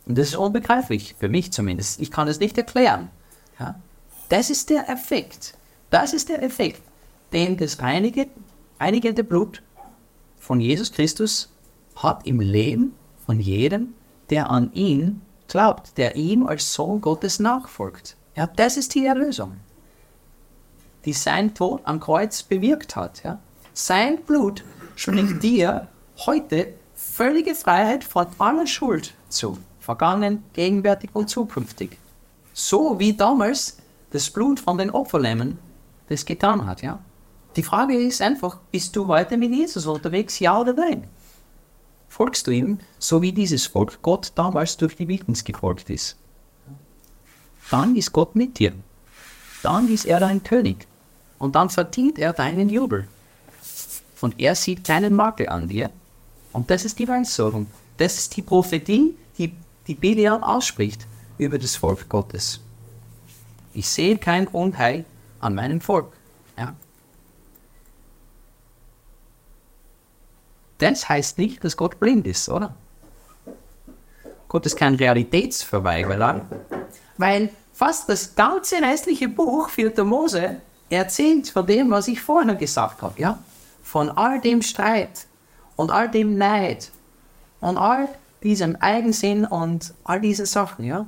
Und 0.07 0.17
das 0.17 0.29
ist 0.29 0.37
unbegreiflich, 0.37 1.15
für 1.19 1.29
mich 1.29 1.53
zumindest. 1.53 2.01
Ich 2.01 2.11
kann 2.11 2.29
es 2.29 2.41
nicht 2.41 2.57
erklären. 2.57 3.11
Ja? 3.59 3.81
Das 4.29 4.51
ist 4.51 4.71
der 4.71 4.89
Effekt. 4.89 5.55
Das 5.91 6.13
ist 6.13 6.29
der 6.29 6.43
Effekt, 6.43 6.83
den 7.33 7.57
das 7.57 7.81
reinigende, 7.81 8.31
reinigende 8.81 9.25
Blut 9.25 9.63
von 10.39 10.61
Jesus 10.61 10.93
Christus 10.93 11.51
hat 11.97 12.27
im 12.27 12.41
Leben 12.41 12.95
von 13.27 13.41
jedem, 13.41 13.95
der 14.31 14.51
an 14.51 14.73
ihn 14.73 15.23
glaubt, 15.49 15.97
der 15.99 16.17
ihm 16.17 16.47
als 16.47 16.73
Sohn 16.73 17.01
Gottes 17.01 17.39
nachfolgt. 17.39 18.17
Ja, 18.37 18.47
das 18.47 18.77
ist 18.77 18.95
die 18.95 19.05
Erlösung, 19.05 19.57
die 21.05 21.13
sein 21.13 21.55
Tod 21.55 21.81
am 21.85 22.01
Kreuz 22.01 22.43
bewirkt 22.43 22.97
hat. 22.97 23.25
Ja. 23.25 23.41
Sein 23.81 24.25
Blut 24.25 24.65
schenkt 24.97 25.41
dir 25.45 25.87
heute 26.27 26.75
völlige 26.97 27.55
Freiheit 27.55 28.03
von 28.03 28.27
aller 28.39 28.67
Schuld 28.67 29.15
zu, 29.29 29.57
vergangen, 29.79 30.43
gegenwärtig 30.53 31.11
und 31.13 31.31
zukünftig. 31.31 31.97
So 32.53 32.99
wie 32.99 33.13
damals 33.13 33.77
das 34.11 34.31
Blut 34.31 34.59
von 34.59 34.79
den 34.79 34.91
Opferlämmen 34.91 35.59
das 36.09 36.25
getan 36.25 36.67
hat. 36.67 36.83
Ja. 36.83 36.99
Die 37.55 37.63
Frage 37.63 37.95
ist 37.95 38.21
einfach, 38.21 38.59
bist 38.73 38.97
du 38.97 39.07
weiter 39.07 39.37
mit 39.37 39.53
Jesus 39.53 39.87
unterwegs, 39.87 40.41
ja 40.41 40.59
oder 40.59 40.73
nein? 40.73 41.07
folgst 42.09 42.49
du 42.49 42.51
ihm, 42.51 42.81
so 42.99 43.23
wie 43.23 43.31
dieses 43.31 43.67
Volk 43.67 44.03
Gott 44.03 44.33
damals 44.35 44.77
durch 44.77 44.97
die 44.97 45.07
Wildnis 45.07 45.45
gefolgt 45.45 45.89
ist. 45.89 46.17
Dann 47.71 47.95
ist 47.95 48.13
Gott 48.13 48.35
mit 48.35 48.59
dir. 48.59 48.73
Dann 49.63 49.89
ist 49.89 50.05
er 50.05 50.19
dein 50.19 50.43
König. 50.43 50.89
Und 51.39 51.55
dann 51.55 51.71
verdient 51.71 52.19
er 52.19 52.33
deinen 52.33 52.71
Jubel. 52.71 53.07
Und 54.21 54.41
er 54.41 54.55
sieht 54.55 54.85
keinen 54.85 55.15
Makel 55.15 55.49
an 55.49 55.69
dir. 55.69 55.91
Und 56.53 56.71
das 56.71 56.85
ist 56.85 56.99
die 56.99 57.09
Weissagung. 57.09 57.67
Das 57.97 58.19
ist 58.19 58.37
die 58.37 58.43
Prophetie, 58.43 59.17
die, 59.37 59.53
die 59.87 59.95
Biliam 59.95 60.43
ausspricht 60.43 61.07
über 61.37 61.59
das 61.59 61.77
Volk 61.77 62.09
Gottes. 62.09 62.61
Ich 63.75 63.89
sehe 63.89 64.19
kein 64.19 64.49
Unheil 64.49 65.05
an 65.41 65.55
meinem 65.55 65.81
Volk. 65.81 66.13
Ja. 66.57 66.75
das 70.79 71.09
heißt 71.09 71.39
nicht, 71.39 71.63
dass 71.65 71.77
Gott 71.77 71.99
blind 71.99 72.27
ist, 72.27 72.49
oder? 72.49 72.75
Gott 74.49 74.65
ist 74.65 74.77
kein 74.77 74.95
Realitätsverweigerer, 74.95 76.41
weil 77.19 77.51
fast 77.75 78.09
das 78.09 78.35
ganze 78.35 78.77
restliche 78.77 79.29
Buch 79.29 79.69
4. 79.69 80.05
Mose 80.05 80.61
erzählt 80.89 81.51
von 81.51 81.67
dem, 81.67 81.91
was 81.91 82.09
ich 82.09 82.21
vorher 82.21 82.55
gesagt 82.55 83.03
habe, 83.03 83.21
ja? 83.21 83.39
Von 83.89 84.11
all 84.11 84.39
dem 84.39 84.61
Streit 84.61 85.27
und 85.77 85.91
all 85.91 86.11
dem 86.11 86.37
Neid 86.37 86.91
und 87.61 87.79
all 87.79 88.07
diesem 88.43 88.77
Eigensinn 88.77 89.47
und 89.47 89.95
all 90.05 90.21
diese 90.21 90.45
Sachen, 90.45 90.85
ja? 90.85 91.07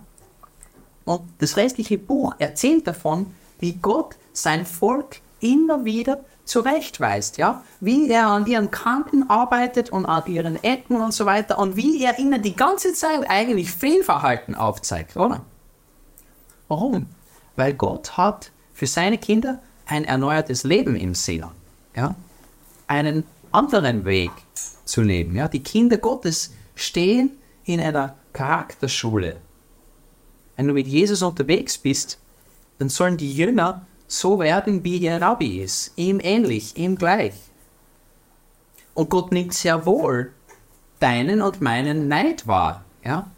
Und 1.04 1.20
das 1.40 1.58
restliche 1.58 1.99
Buch 1.99 2.34
erzählt 2.38 2.87
davon, 2.87 3.34
wie 3.58 3.75
Gott 3.75 4.16
sein 4.32 4.64
Volk 4.64 5.20
immer 5.40 5.84
wieder 5.84 6.20
zurechtweist, 6.46 7.37
ja, 7.37 7.62
wie 7.80 8.08
er 8.08 8.28
an 8.28 8.46
ihren 8.46 8.70
Kanten 8.70 9.28
arbeitet 9.28 9.90
und 9.90 10.06
an 10.06 10.25
ihren 10.25 10.64
Ecken 10.64 11.02
und 11.02 11.12
so 11.12 11.26
weiter 11.26 11.58
und 11.58 11.76
wie 11.76 12.02
er 12.02 12.18
ihnen 12.18 12.40
die 12.40 12.56
ganze 12.56 12.94
Zeit 12.94 13.28
eigentlich 13.28 13.70
Fehlverhalten 13.72 14.54
aufzeigt, 14.54 15.18
oder? 15.18 15.42
Warum? 16.68 17.08
Weil 17.56 17.75
Gott 17.75 18.16
hat 18.16 18.52
für 18.72 18.87
seine 18.87 19.18
Kinder 19.18 19.58
ein 19.84 20.04
erneuertes 20.04 20.64
Leben 20.64 20.96
im 20.96 21.14
Sinn, 21.14 21.44
ja, 21.94 22.14
einen 22.90 23.25
anderen 23.52 24.04
Weg 24.04 24.32
zu 24.85 25.00
leben, 25.02 25.37
ja. 25.37 25.49
Die 25.49 25.62
Kinder 25.62 25.97
Gottes 25.97 26.52
stehen 26.75 27.38
in 27.64 27.80
einer 27.80 28.16
Charakterschule, 28.32 29.37
wenn 30.56 30.68
du 30.68 30.75
mit 30.75 30.87
Jesus 30.87 31.23
unterwegs 31.23 31.78
bist, 31.78 32.18
dann 32.78 32.90
sollen 32.90 33.16
die 33.16 33.32
Jünger 33.35 33.87
so 34.06 34.38
werden, 34.38 34.85
wie 34.85 34.99
ihr 34.99 35.20
Rabbi 35.20 35.62
ist. 35.62 35.92
Ihm 35.97 36.20
ähnlich, 36.20 36.76
ihm 36.76 36.97
gleich. 36.97 37.32
Und 38.92 39.09
Gott 39.09 39.32
nimmt 39.32 39.54
sehr 39.54 39.87
wohl 39.87 40.32
deinen 40.99 41.40
und 41.40 41.62
meinen 41.62 42.09
Neid 42.09 42.47
wahr. 42.47 42.85
Ja? 43.02 43.30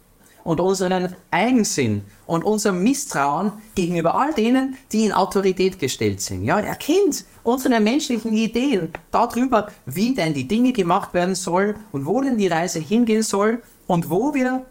Und 0.43 0.59
unseren 0.59 1.15
Eigensinn 1.31 2.03
und 2.27 2.43
unser 2.43 2.73
Misstrauen 2.73 3.53
gegenüber 3.75 4.15
all 4.15 4.33
denen, 4.33 4.77
die 4.91 5.05
in 5.05 5.13
Autorität 5.13 5.79
gestellt 5.79 6.19
sind. 6.19 6.43
Ja, 6.43 6.59
er 6.59 6.75
kennt 6.75 7.23
unsere 7.43 7.79
menschlichen 7.79 8.33
Ideen 8.33 8.91
darüber, 9.11 9.69
wie 9.85 10.13
denn 10.13 10.33
die 10.33 10.47
Dinge 10.47 10.73
gemacht 10.73 11.13
werden 11.13 11.35
sollen 11.35 11.75
und 11.93 12.05
wo 12.05 12.21
denn 12.21 12.37
die 12.37 12.47
Reise 12.47 12.79
hingehen 12.79 13.23
soll 13.23 13.61
und 13.87 14.09
wo 14.09 14.33
wir 14.33 14.65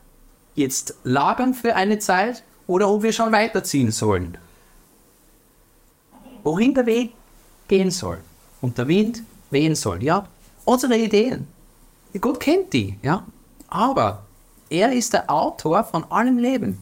jetzt 0.55 0.95
lagern 1.05 1.55
für 1.55 1.75
eine 1.75 1.99
Zeit 1.99 2.43
oder 2.67 2.91
ob 2.91 3.03
wir 3.03 3.13
schon 3.13 3.33
weiterziehen 3.33 3.91
sollen. 3.91 4.37
Wohin 6.43 6.75
der 6.75 6.87
Weg 6.87 7.13
gehen 7.69 7.91
soll 7.91 8.19
und 8.61 8.77
der 8.77 8.89
Wind 8.89 9.23
wehen 9.51 9.75
soll. 9.75 10.03
Ja, 10.03 10.27
unsere 10.65 10.97
Ideen. 10.97 11.47
Gott 12.21 12.41
kennt 12.41 12.73
die, 12.73 12.99
ja. 13.03 13.25
Aber 13.69 14.25
er 14.73 14.93
ist 14.93 15.13
der 15.13 15.31
Autor 15.31 15.85
von 15.85 16.05
allem 16.11 16.39
Leben. 16.39 16.79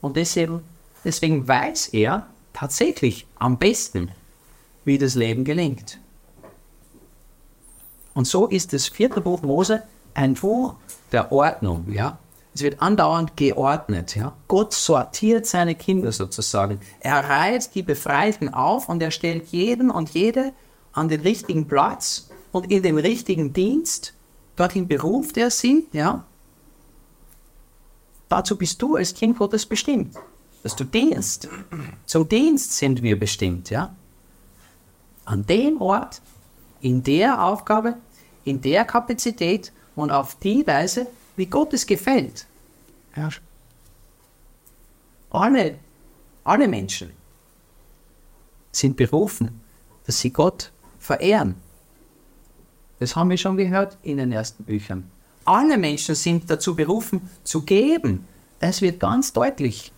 Und 0.00 0.16
deswegen, 0.16 0.62
deswegen 1.04 1.46
weiß 1.46 1.88
er 1.88 2.26
tatsächlich 2.52 3.26
am 3.38 3.58
besten, 3.58 4.10
wie 4.84 4.98
das 4.98 5.14
Leben 5.14 5.44
gelingt. 5.44 5.98
Und 8.14 8.26
so 8.26 8.46
ist 8.46 8.72
das 8.72 8.88
vierte 8.88 9.20
Buch 9.20 9.42
Mose 9.42 9.82
ein 10.14 10.34
Buch 10.34 10.74
der 11.10 11.32
Ordnung, 11.32 11.86
ja. 11.90 12.18
Es 12.54 12.62
wird 12.62 12.82
andauernd 12.82 13.34
geordnet, 13.36 14.14
ja. 14.14 14.34
Gott 14.46 14.74
sortiert 14.74 15.46
seine 15.46 15.74
Kinder 15.74 16.12
sozusagen. 16.12 16.80
Er 17.00 17.28
reiht 17.28 17.74
die 17.74 17.82
Befreiten 17.82 18.52
auf 18.52 18.90
und 18.90 19.02
er 19.02 19.10
stellt 19.10 19.48
jeden 19.48 19.90
und 19.90 20.10
jede 20.10 20.52
an 20.92 21.08
den 21.08 21.22
richtigen 21.22 21.66
Platz 21.66 22.28
und 22.52 22.70
in 22.70 22.82
den 22.82 22.98
richtigen 22.98 23.54
Dienst. 23.54 24.12
Dorthin 24.56 24.86
beruft 24.86 25.38
er 25.38 25.50
sie, 25.50 25.86
ja. 25.92 26.24
Dazu 28.32 28.56
bist 28.56 28.80
du 28.80 28.96
als 28.96 29.12
Kind 29.12 29.36
Gottes 29.36 29.66
bestimmt, 29.66 30.16
dass 30.62 30.74
du 30.74 30.84
dienst. 30.84 31.50
Zum 32.06 32.26
Dienst 32.26 32.72
sind 32.72 33.02
wir 33.02 33.20
bestimmt, 33.20 33.68
ja. 33.68 33.94
An 35.26 35.44
dem 35.44 35.82
Ort, 35.82 36.22
in 36.80 37.02
der 37.02 37.44
Aufgabe, 37.44 37.98
in 38.44 38.62
der 38.62 38.86
Kapazität 38.86 39.70
und 39.96 40.10
auf 40.10 40.36
die 40.36 40.66
Weise, 40.66 41.08
wie 41.36 41.44
Gott 41.44 41.74
es 41.74 41.86
gefällt. 41.86 42.46
Ja. 43.14 43.28
Alle, 45.28 45.78
alle 46.42 46.68
Menschen 46.68 47.10
sind 48.72 48.96
berufen, 48.96 49.60
dass 50.06 50.20
sie 50.20 50.30
Gott 50.30 50.72
verehren. 50.98 51.56
Das 52.98 53.14
haben 53.14 53.28
wir 53.28 53.36
schon 53.36 53.58
gehört 53.58 53.98
in 54.02 54.16
den 54.16 54.32
ersten 54.32 54.64
Büchern. 54.64 55.10
Alle 55.44 55.78
Menschen 55.78 56.14
sind 56.14 56.48
dazu 56.50 56.74
berufen, 56.74 57.30
zu 57.44 57.62
geben. 57.62 58.26
Das 58.60 58.80
wird 58.80 59.00
ganz 59.00 59.32
deutlich 59.32 59.92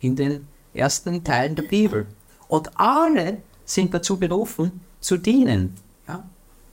in 0.00 0.16
den 0.16 0.46
ersten 0.72 1.22
Teilen 1.24 1.56
der 1.56 1.64
Bibel. 1.64 2.06
Und 2.48 2.78
alle 2.78 3.38
sind 3.64 3.92
dazu 3.92 4.16
berufen, 4.16 4.80
zu 5.00 5.16
dienen. 5.16 5.76
Ja? 6.08 6.24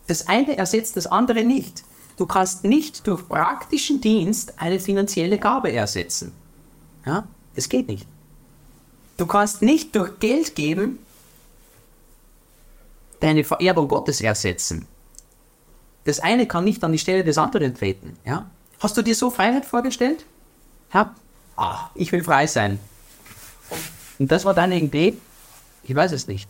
Das 0.07 0.27
eine 0.27 0.57
ersetzt 0.57 0.95
das 0.97 1.07
andere 1.07 1.43
nicht. 1.43 1.83
Du 2.17 2.25
kannst 2.25 2.63
nicht 2.63 3.07
durch 3.07 3.27
praktischen 3.27 3.99
Dienst 4.01 4.53
eine 4.57 4.79
finanzielle 4.79 5.39
Gabe 5.39 5.71
ersetzen. 5.71 6.31
Ja? 7.05 7.27
Das 7.55 7.69
geht 7.69 7.87
nicht. 7.87 8.07
Du 9.17 9.25
kannst 9.25 9.61
nicht 9.61 9.95
durch 9.95 10.19
Geld 10.19 10.55
geben 10.55 10.99
deine 13.23 13.43
Verehrung 13.43 13.87
Gottes 13.87 14.21
ersetzen. 14.21 14.85
Das 16.05 16.19
eine 16.19 16.47
kann 16.47 16.63
nicht 16.63 16.83
an 16.83 16.91
die 16.91 16.99
Stelle 16.99 17.23
des 17.23 17.37
anderen 17.37 17.73
treten. 17.75 18.17
Ja? 18.25 18.49
Hast 18.79 18.97
du 18.97 19.01
dir 19.01 19.15
so 19.15 19.29
Freiheit 19.29 19.65
vorgestellt? 19.65 20.25
Ja? 20.93 21.15
Ah, 21.55 21.89
ich 21.95 22.11
will 22.11 22.23
frei 22.23 22.47
sein. 22.47 22.79
Und 24.19 24.31
das 24.31 24.45
war 24.45 24.53
deine 24.53 24.79
Idee? 24.79 25.17
Ich 25.83 25.95
weiß 25.95 26.11
es 26.11 26.27
nicht. 26.27 26.49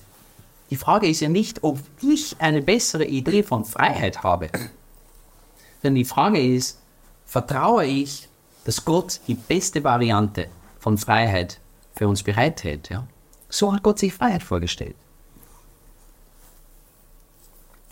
Die 0.69 0.75
Frage 0.75 1.07
ist 1.07 1.19
ja 1.19 1.29
nicht, 1.29 1.63
ob 1.63 1.79
ich 2.01 2.35
eine 2.39 2.61
bessere 2.61 3.05
Idee 3.05 3.43
von 3.43 3.65
Freiheit 3.65 4.23
habe. 4.23 4.49
Denn 5.83 5.95
die 5.95 6.05
Frage 6.05 6.41
ist, 6.41 6.79
vertraue 7.25 7.85
ich, 7.85 8.29
dass 8.65 8.85
Gott 8.85 9.19
die 9.27 9.35
beste 9.35 9.83
Variante 9.83 10.47
von 10.79 10.97
Freiheit 10.97 11.59
für 11.95 12.07
uns 12.07 12.23
bereithält? 12.23 12.89
Ja? 12.89 13.05
So 13.49 13.73
hat 13.73 13.83
Gott 13.83 13.99
sich 13.99 14.13
Freiheit 14.13 14.41
vorgestellt. 14.41 14.95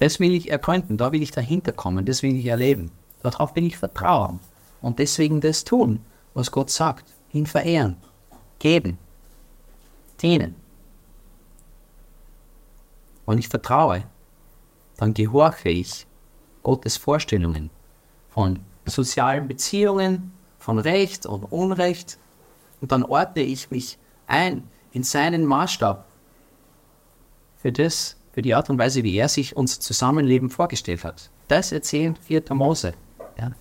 Das 0.02 0.20
will 0.20 0.34
ich 0.34 0.50
ergründen, 0.50 0.98
da 0.98 1.12
will 1.12 1.22
ich 1.22 1.30
dahinter 1.30 1.74
kommen, 1.74 2.08
das 2.08 2.24
will 2.24 2.36
ich 2.36 2.48
erleben. 2.48 2.90
Darauf 3.22 3.56
will 3.56 3.68
ich 3.68 3.78
vertrauen 3.78 4.40
und 4.82 4.98
deswegen 4.98 5.42
das 5.42 5.64
tun, 5.64 6.04
was 6.34 6.50
Gott 6.50 6.72
sagt. 6.72 7.14
Ihn 7.34 7.46
verehren, 7.46 7.98
geben, 8.58 8.98
dienen. 10.20 10.56
Und 13.28 13.38
ich 13.38 13.48
vertraue, 13.48 14.04
dann 14.98 15.14
gehorche 15.14 15.70
ich 15.70 16.08
Gottes 16.64 16.98
Vorstellungen 16.98 17.70
von 18.32 18.60
sozialen 18.88 19.48
Beziehungen, 19.48 20.34
von 20.58 20.80
Recht 20.80 21.28
und 21.28 21.44
Unrecht. 21.44 22.18
Und 22.82 22.92
dann 22.92 23.04
ordne 23.04 23.44
ich 23.44 23.70
mich 23.70 24.00
ein 24.26 24.68
in 24.94 25.04
seinen 25.04 25.46
Maßstab 25.46 26.08
für 27.58 27.72
das, 27.72 28.18
für 28.34 28.42
die 28.42 28.56
Art 28.56 28.70
und 28.70 28.78
Weise, 28.78 29.04
wie 29.04 29.16
er 29.16 29.28
sich 29.28 29.56
unser 29.56 29.80
Zusammenleben 29.80 30.50
vorgestellt 30.50 31.04
hat. 31.04 31.30
Das 31.48 31.72
erzählt 31.72 32.18
4. 32.20 32.44
Mose. 32.52 32.94
Ja. 33.38 33.52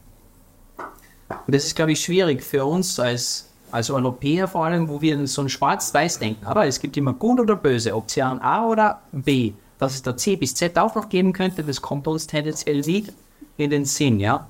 Und 1.28 1.54
das 1.54 1.64
ist, 1.64 1.76
glaube 1.76 1.92
ich, 1.92 2.00
schwierig 2.00 2.42
für 2.42 2.64
uns 2.64 2.98
als, 3.00 3.48
als 3.70 3.90
Europäer 3.90 4.48
vor 4.48 4.64
allem, 4.64 4.88
wo 4.88 5.00
wir 5.00 5.26
so 5.26 5.42
ein 5.42 5.48
Schwarz-Weiß 5.48 6.18
denken. 6.18 6.46
Aber 6.46 6.66
es 6.66 6.80
gibt 6.80 6.96
immer 6.96 7.12
gut 7.12 7.40
oder 7.40 7.56
böse, 7.56 7.94
Option 7.94 8.40
A 8.40 8.66
oder 8.66 9.02
B. 9.12 9.52
Dass 9.78 9.94
es 9.94 10.02
da 10.02 10.16
C 10.16 10.36
bis 10.36 10.54
Z 10.54 10.78
auch 10.78 10.94
noch 10.94 11.08
geben 11.08 11.32
könnte, 11.32 11.64
das 11.64 11.80
kommt 11.80 12.06
uns 12.06 12.26
tendenziell 12.26 12.80
nicht 12.80 13.12
in 13.56 13.70
den 13.70 13.84
Sinn, 13.84 14.20
ja. 14.20 14.46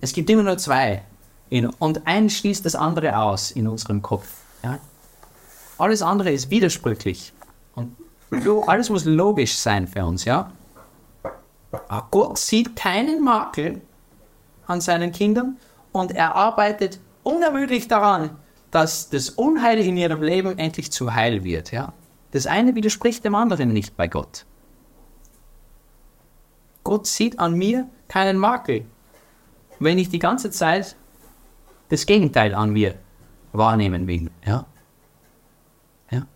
Es 0.00 0.12
gibt 0.12 0.30
immer 0.30 0.42
nur 0.42 0.58
zwei. 0.58 1.02
Und 1.78 2.06
eins 2.06 2.34
schließt 2.34 2.64
das 2.64 2.74
andere 2.74 3.18
aus 3.18 3.50
in 3.50 3.66
unserem 3.66 4.02
Kopf. 4.02 4.28
Ja? 4.62 4.78
Alles 5.78 6.02
andere 6.02 6.30
ist 6.30 6.50
widersprüchlich. 6.50 7.32
Und 8.30 8.68
alles 8.68 8.90
muss 8.90 9.04
logisch 9.04 9.56
sein 9.56 9.86
für 9.86 10.04
uns, 10.04 10.24
ja. 10.24 10.52
Aber 11.70 12.08
Gott 12.10 12.38
sieht 12.38 12.76
keinen 12.76 13.22
Makel 13.22 13.80
an 14.66 14.80
seinen 14.80 15.12
Kindern 15.12 15.56
und 15.92 16.12
er 16.12 16.34
arbeitet 16.34 16.98
unermüdlich 17.22 17.88
daran, 17.88 18.30
dass 18.70 19.08
das 19.10 19.30
Unheil 19.30 19.78
in 19.78 19.96
ihrem 19.96 20.22
Leben 20.22 20.58
endlich 20.58 20.92
zu 20.92 21.14
Heil 21.14 21.44
wird, 21.44 21.72
ja. 21.72 21.92
Das 22.32 22.46
eine 22.46 22.74
widerspricht 22.74 23.24
dem 23.24 23.34
anderen 23.34 23.72
nicht 23.72 23.96
bei 23.96 24.08
Gott. 24.08 24.44
Gott 26.84 27.06
sieht 27.06 27.38
an 27.38 27.54
mir 27.54 27.88
keinen 28.08 28.36
Makel 28.36 28.84
wenn 29.78 29.98
ich 29.98 30.08
die 30.08 30.18
ganze 30.18 30.50
Zeit 30.50 30.96
das 31.88 32.06
Gegenteil 32.06 32.54
an 32.54 32.70
mir 32.70 32.94
wahrnehmen 33.52 34.06
will. 34.06 34.30
Ja? 34.44 34.66
Ja? 36.10 36.26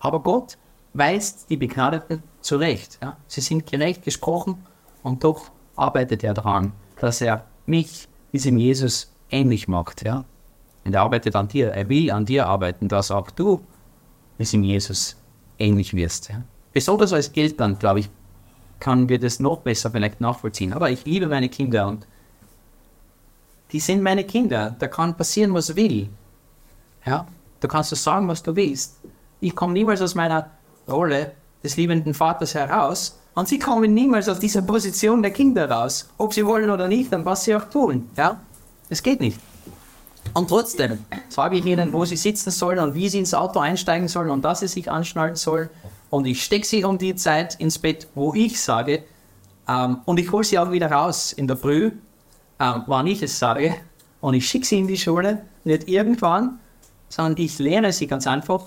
Aber 0.00 0.20
Gott 0.22 0.56
weist 0.94 1.48
die 1.50 1.56
Begnadeten 1.56 2.22
zurecht. 2.40 2.98
Ja? 3.02 3.16
Sie 3.26 3.40
sind 3.40 3.66
gerecht 3.66 4.02
gesprochen 4.02 4.64
und 5.02 5.24
doch 5.24 5.50
arbeitet 5.76 6.24
er 6.24 6.34
daran, 6.34 6.72
dass 7.00 7.20
er 7.20 7.44
mich 7.66 8.08
diesem 8.32 8.58
Jesus 8.58 9.12
ähnlich 9.30 9.68
macht. 9.68 10.04
Ja? 10.04 10.24
Und 10.84 10.94
er 10.94 11.02
arbeitet 11.02 11.36
an 11.36 11.48
dir, 11.48 11.68
er 11.70 11.88
will 11.88 12.10
an 12.10 12.26
dir 12.26 12.46
arbeiten, 12.46 12.88
dass 12.88 13.10
auch 13.10 13.30
du 13.30 13.60
diesem 14.38 14.62
Jesus 14.62 15.16
ähnlich 15.58 15.94
wirst. 15.94 16.28
Ja? 16.28 16.42
Besonders 16.72 17.12
als 17.12 17.28
Eltern, 17.28 17.78
glaube 17.78 18.00
ich, 18.00 18.10
kann 18.80 19.08
wir 19.08 19.20
das 19.20 19.38
noch 19.38 19.60
besser 19.60 19.90
vielleicht 19.90 20.20
nachvollziehen. 20.20 20.72
Aber 20.72 20.90
ich 20.90 21.04
liebe 21.04 21.28
meine 21.28 21.48
Kinder 21.48 21.86
und 21.86 22.06
die 23.70 23.80
sind 23.80 24.02
meine 24.02 24.24
Kinder. 24.24 24.74
Da 24.78 24.88
kann 24.88 25.16
passieren, 25.16 25.54
was 25.54 25.76
will. 25.76 26.08
Ja? 27.06 27.26
Du 27.60 27.68
kannst 27.68 27.92
du 27.92 27.96
sagen, 27.96 28.26
was 28.26 28.42
du 28.42 28.56
willst. 28.56 28.98
Ich 29.40 29.54
komme 29.54 29.72
niemals 29.72 30.02
aus 30.02 30.14
meiner 30.14 30.50
Rolle 30.88 31.32
des 31.62 31.76
liebenden 31.76 32.14
Vaters 32.14 32.54
heraus 32.54 33.18
und 33.34 33.48
sie 33.48 33.58
kommen 33.58 33.94
niemals 33.94 34.28
aus 34.28 34.38
dieser 34.38 34.62
Position 34.62 35.22
der 35.22 35.30
Kinder 35.30 35.70
raus. 35.70 36.08
Ob 36.18 36.34
sie 36.34 36.44
wollen 36.44 36.70
oder 36.70 36.88
nicht, 36.88 37.12
dann 37.12 37.24
was 37.24 37.44
sie 37.44 37.54
auch 37.54 37.64
tun. 37.64 38.10
Ja? 38.16 38.40
Es 38.88 39.02
geht 39.02 39.20
nicht. 39.20 39.38
Und 40.34 40.48
trotzdem 40.48 40.98
sage 41.28 41.56
ich 41.56 41.64
ihnen, 41.64 41.92
wo 41.92 42.04
sie 42.04 42.16
sitzen 42.16 42.50
sollen 42.50 42.78
und 42.78 42.94
wie 42.94 43.08
sie 43.08 43.18
ins 43.18 43.34
Auto 43.34 43.58
einsteigen 43.58 44.08
sollen 44.08 44.30
und 44.30 44.44
dass 44.44 44.60
sie 44.60 44.68
sich 44.68 44.90
anschnallen 44.90 45.36
sollen. 45.36 45.68
Und 46.10 46.26
ich 46.26 46.42
stecke 46.44 46.66
sie 46.66 46.84
um 46.84 46.98
die 46.98 47.14
Zeit 47.14 47.54
ins 47.56 47.78
Bett, 47.78 48.06
wo 48.14 48.34
ich 48.34 48.60
sage. 48.60 49.04
Ähm, 49.68 49.98
und 50.04 50.18
ich 50.18 50.30
hole 50.30 50.44
sie 50.44 50.58
auch 50.58 50.70
wieder 50.70 50.90
raus 50.90 51.32
in 51.32 51.46
der 51.46 51.56
Früh 51.56 51.92
ähm, 52.62 52.84
wann 52.86 53.06
ich 53.08 53.22
es 53.22 53.38
sage, 53.38 53.74
und 54.20 54.34
ich 54.34 54.48
schicke 54.48 54.64
sie 54.64 54.78
in 54.78 54.86
die 54.86 54.96
Schule, 54.96 55.42
nicht 55.64 55.88
irgendwann, 55.88 56.60
sondern 57.08 57.42
ich 57.42 57.58
lehre 57.58 57.92
sie 57.92 58.06
ganz 58.06 58.26
einfach, 58.26 58.66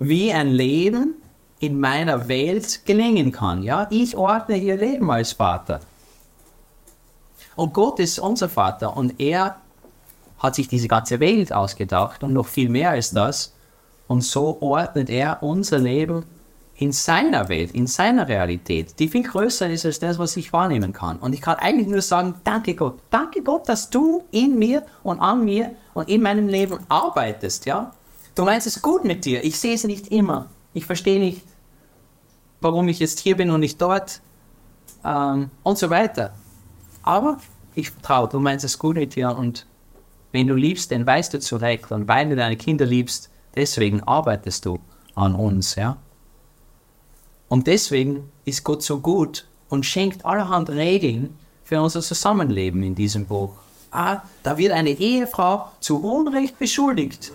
wie 0.00 0.32
ein 0.32 0.48
Leben 0.48 1.14
in 1.62 1.78
meiner 1.78 2.26
Welt 2.26 2.84
gelingen 2.84 3.30
kann. 3.30 3.62
Ja, 3.62 3.86
ich 3.88 4.16
ordne 4.16 4.56
ihr 4.56 4.76
Leben 4.76 5.08
als 5.12 5.32
Vater. 5.32 5.78
Und 7.54 7.72
Gott 7.72 8.00
ist 8.00 8.18
unser 8.18 8.48
Vater 8.48 8.96
und 8.96 9.20
er 9.20 9.56
hat 10.38 10.56
sich 10.56 10.66
diese 10.66 10.88
ganze 10.88 11.20
Welt 11.20 11.52
ausgedacht 11.52 12.24
und 12.24 12.32
noch 12.32 12.48
viel 12.48 12.68
mehr 12.68 12.90
als 12.90 13.12
das. 13.12 13.54
Und 14.08 14.22
so 14.22 14.60
ordnet 14.60 15.08
er 15.08 15.40
unser 15.40 15.78
Leben 15.78 16.24
in 16.74 16.90
seiner 16.90 17.48
Welt, 17.48 17.70
in 17.76 17.86
seiner 17.86 18.26
Realität, 18.26 18.98
die 18.98 19.06
viel 19.06 19.22
größer 19.22 19.70
ist 19.70 19.86
als 19.86 20.00
das, 20.00 20.18
was 20.18 20.36
ich 20.36 20.52
wahrnehmen 20.52 20.92
kann. 20.92 21.18
Und 21.18 21.32
ich 21.32 21.40
kann 21.40 21.58
eigentlich 21.58 21.86
nur 21.86 22.02
sagen, 22.02 22.34
danke 22.42 22.74
Gott, 22.74 22.98
danke 23.10 23.40
Gott, 23.42 23.68
dass 23.68 23.88
du 23.88 24.24
in 24.32 24.58
mir 24.58 24.82
und 25.04 25.20
an 25.20 25.44
mir 25.44 25.76
und 25.94 26.08
in 26.08 26.22
meinem 26.22 26.48
Leben 26.48 26.78
arbeitest, 26.88 27.66
ja. 27.66 27.92
Du 28.34 28.44
meinst 28.44 28.66
es 28.66 28.82
gut 28.82 29.04
mit 29.04 29.24
dir. 29.24 29.44
Ich 29.44 29.60
sehe 29.60 29.74
es 29.74 29.84
nicht 29.84 30.08
immer. 30.08 30.46
Ich 30.74 30.86
verstehe 30.86 31.20
nicht, 31.20 31.42
warum 32.62 32.88
ich 32.88 32.98
jetzt 32.98 33.20
hier 33.20 33.36
bin 33.36 33.50
und 33.50 33.60
nicht 33.60 33.80
dort 33.80 34.20
ähm, 35.04 35.50
und 35.62 35.78
so 35.78 35.90
weiter. 35.90 36.34
Aber 37.02 37.38
ich 37.74 37.90
vertraue, 37.90 38.28
du 38.28 38.38
meinst 38.38 38.64
es 38.64 38.78
gut 38.78 38.96
mit 38.96 39.14
dir 39.16 39.36
und 39.36 39.66
wenn 40.30 40.46
du 40.46 40.54
liebst, 40.54 40.90
dann 40.90 41.06
weißt 41.06 41.34
du 41.34 41.40
zurecht 41.40 41.90
und 41.90 42.08
weil 42.08 42.28
du 42.28 42.36
deine 42.36 42.56
Kinder 42.56 42.86
liebst, 42.86 43.30
deswegen 43.54 44.02
arbeitest 44.02 44.64
du 44.64 44.78
an 45.14 45.34
uns, 45.34 45.74
ja. 45.74 45.98
Und 47.48 47.66
deswegen 47.66 48.30
ist 48.46 48.64
Gott 48.64 48.82
so 48.82 49.00
gut 49.00 49.46
und 49.68 49.84
schenkt 49.84 50.24
allerhand 50.24 50.70
Regeln 50.70 51.36
für 51.64 51.82
unser 51.82 52.00
Zusammenleben 52.00 52.82
in 52.82 52.94
diesem 52.94 53.26
Buch. 53.26 53.52
Ah, 53.90 54.22
da 54.42 54.56
wird 54.56 54.72
eine 54.72 54.90
Ehefrau 54.90 55.70
zu 55.80 56.02
Unrecht 56.02 56.58
beschuldigt. 56.58 57.30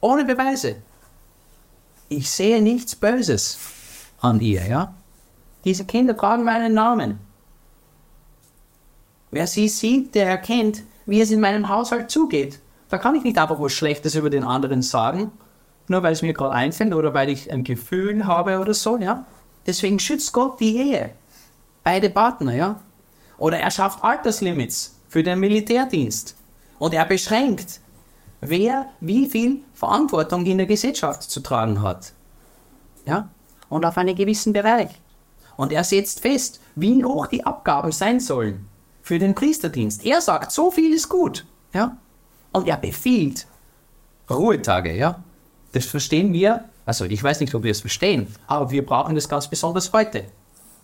Ohne 0.00 0.24
Beweise. 0.24 0.76
Ich 2.08 2.30
sehe 2.30 2.62
nichts 2.62 2.96
Böses 2.96 3.58
an 4.26 4.40
ihr, 4.40 4.66
ja? 4.66 4.94
Diese 5.64 5.84
Kinder 5.84 6.16
tragen 6.16 6.44
meinen 6.44 6.74
Namen. 6.74 7.18
Wer 9.30 9.46
sie 9.46 9.68
sieht, 9.68 10.14
der 10.14 10.28
erkennt, 10.28 10.82
wie 11.06 11.20
es 11.20 11.30
in 11.30 11.40
meinem 11.40 11.68
Haushalt 11.68 12.10
zugeht. 12.10 12.60
Da 12.88 12.98
kann 12.98 13.14
ich 13.14 13.24
nicht 13.24 13.38
einfach 13.38 13.60
was 13.60 13.72
Schlechtes 13.72 14.14
über 14.14 14.30
den 14.30 14.44
anderen 14.44 14.82
sagen, 14.82 15.32
nur 15.88 16.02
weil 16.02 16.12
es 16.12 16.22
mir 16.22 16.32
gerade 16.32 16.54
einfällt 16.54 16.94
oder 16.94 17.14
weil 17.14 17.28
ich 17.28 17.52
ein 17.52 17.64
Gefühl 17.64 18.26
habe 18.26 18.60
oder 18.60 18.74
so, 18.74 18.96
ja. 18.96 19.24
Deswegen 19.66 19.98
schützt 19.98 20.32
Gott 20.32 20.60
die 20.60 20.76
Ehe. 20.76 21.10
Beide 21.82 22.10
Partner, 22.10 22.54
ja. 22.54 22.80
Oder 23.38 23.58
er 23.58 23.70
schafft 23.70 24.02
Alterslimits 24.04 24.96
für 25.08 25.22
den 25.22 25.40
Militärdienst. 25.40 26.36
Und 26.78 26.94
er 26.94 27.04
beschränkt, 27.04 27.80
wer 28.40 28.86
wie 29.00 29.28
viel 29.28 29.62
Verantwortung 29.74 30.46
in 30.46 30.58
der 30.58 30.66
Gesellschaft 30.66 31.22
zu 31.24 31.40
tragen 31.40 31.82
hat. 31.82 32.12
Ja. 33.06 33.28
Und 33.68 33.84
auf 33.84 33.98
einen 33.98 34.14
gewissen 34.14 34.52
Bereich. 34.52 34.90
Und 35.56 35.72
er 35.72 35.84
setzt 35.84 36.20
fest, 36.20 36.60
wie 36.74 37.04
hoch 37.04 37.26
die 37.26 37.44
Abgaben 37.44 37.92
sein 37.92 38.20
sollen 38.20 38.68
für 39.02 39.18
den 39.18 39.34
Priesterdienst. 39.34 40.04
Er 40.04 40.20
sagt, 40.20 40.52
so 40.52 40.70
viel 40.70 40.92
ist 40.92 41.08
gut. 41.08 41.46
Ja. 41.72 41.96
Und 42.52 42.68
er 42.68 42.76
befiehlt 42.76 43.46
Ruhetage, 44.28 44.96
ja. 44.96 45.22
Das 45.72 45.86
verstehen 45.86 46.32
wir, 46.32 46.64
also 46.84 47.04
ich 47.04 47.22
weiß 47.22 47.40
nicht, 47.40 47.54
ob 47.54 47.62
wir 47.62 47.70
es 47.70 47.80
verstehen, 47.80 48.26
aber 48.46 48.70
wir 48.70 48.84
brauchen 48.84 49.14
das 49.14 49.28
ganz 49.28 49.48
besonders 49.48 49.92
heute, 49.92 50.24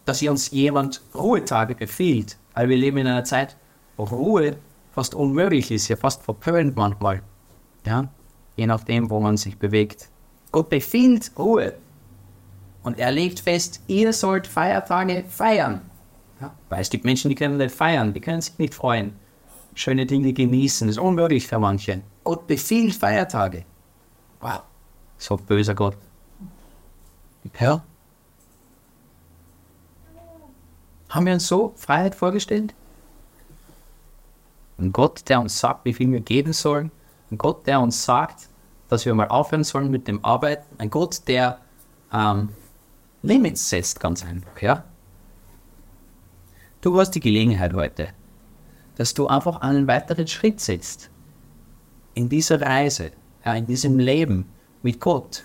dass 0.05 0.19
hier 0.19 0.31
uns 0.31 0.51
jemand 0.51 1.01
Ruhetage 1.15 1.75
befiehlt, 1.75 2.37
weil 2.55 2.69
wir 2.69 2.77
leben 2.77 2.99
in 2.99 3.07
einer 3.07 3.25
Zeit, 3.25 3.57
wo 3.97 4.05
Ruhe 4.05 4.57
fast 4.93 5.15
unmöglich 5.15 5.71
ist, 5.71 5.89
ja 5.89 5.97
fast 5.97 6.23
verpönt 6.23 6.77
manchmal, 6.77 7.23
ja, 7.87 8.09
je 8.57 8.67
nachdem, 8.67 9.11
wo 9.11 9.21
man 9.21 9.37
sich 9.37 9.59
bewegt. 9.59 10.09
Gott 10.51 10.69
befiehlt 10.69 11.33
Ruhe 11.39 11.75
und 12.83 12.99
er 12.99 13.11
legt 13.11 13.41
fest, 13.41 13.81
ihr 13.87 14.13
sollt 14.13 14.47
Feiertage 14.47 15.25
feiern. 15.29 15.83
Ja, 16.41 16.53
weil 16.69 16.81
es 16.81 16.91
gibt 16.91 17.05
Menschen, 17.05 17.29
die 17.29 17.35
können 17.35 17.57
nicht 17.57 17.75
feiern, 17.75 18.13
die 18.13 18.21
können 18.21 18.41
sich 18.41 18.59
nicht 18.59 18.75
freuen, 18.75 19.15
schöne 19.75 20.07
Dinge 20.07 20.33
genießen, 20.33 20.89
das 20.89 20.97
ist 20.97 21.03
unmöglich 21.03 21.47
für 21.47 21.59
manche. 21.59 22.03
Gott 22.25 22.47
befiehlt 22.47 22.95
Feiertage. 22.95 23.65
Wow 24.41 24.63
so 25.23 25.37
böser 25.37 25.75
Gott. 25.75 25.97
Ja. 27.59 27.83
Haben 31.09 31.27
wir 31.27 31.35
uns 31.35 31.47
so 31.47 31.73
Freiheit 31.77 32.15
vorgestellt? 32.15 32.75
Ein 34.79 34.93
Gott, 34.93 35.29
der 35.29 35.41
uns 35.41 35.59
sagt, 35.59 35.85
wie 35.85 35.93
viel 35.93 36.11
wir 36.11 36.21
geben 36.21 36.53
sollen. 36.53 36.91
Ein 37.31 37.39
Gott, 37.39 37.67
der 37.67 37.81
uns 37.81 38.05
sagt, 38.05 38.49
dass 38.89 39.05
wir 39.05 39.15
mal 39.15 39.29
aufhören 39.29 39.65
sollen 39.65 39.91
mit 39.91 40.09
dem 40.09 40.25
Arbeiten. 40.25 40.65
Ein 40.79 40.91
Gott, 40.91 41.29
der 41.29 41.59
ähm, 42.13 42.51
Limits 43.23 43.69
setzt, 43.69 44.01
ganz 44.01 44.25
einfach. 44.25 44.61
Ja? 44.61 44.85
Du 46.81 46.99
hast 46.99 47.13
die 47.13 47.21
Gelegenheit 47.21 47.73
heute, 47.75 48.09
dass 48.97 49.15
du 49.15 49.29
einfach 49.29 49.61
einen 49.61 49.87
weiteren 49.87 50.27
Schritt 50.27 50.61
setzt 50.61 51.11
in 52.15 52.29
dieser 52.29 52.61
Reise, 52.61 53.13
ja, 53.45 53.55
in 53.55 53.67
diesem 53.67 53.99
Leben, 53.99 54.49
mit 54.83 55.01
Gott. 55.01 55.45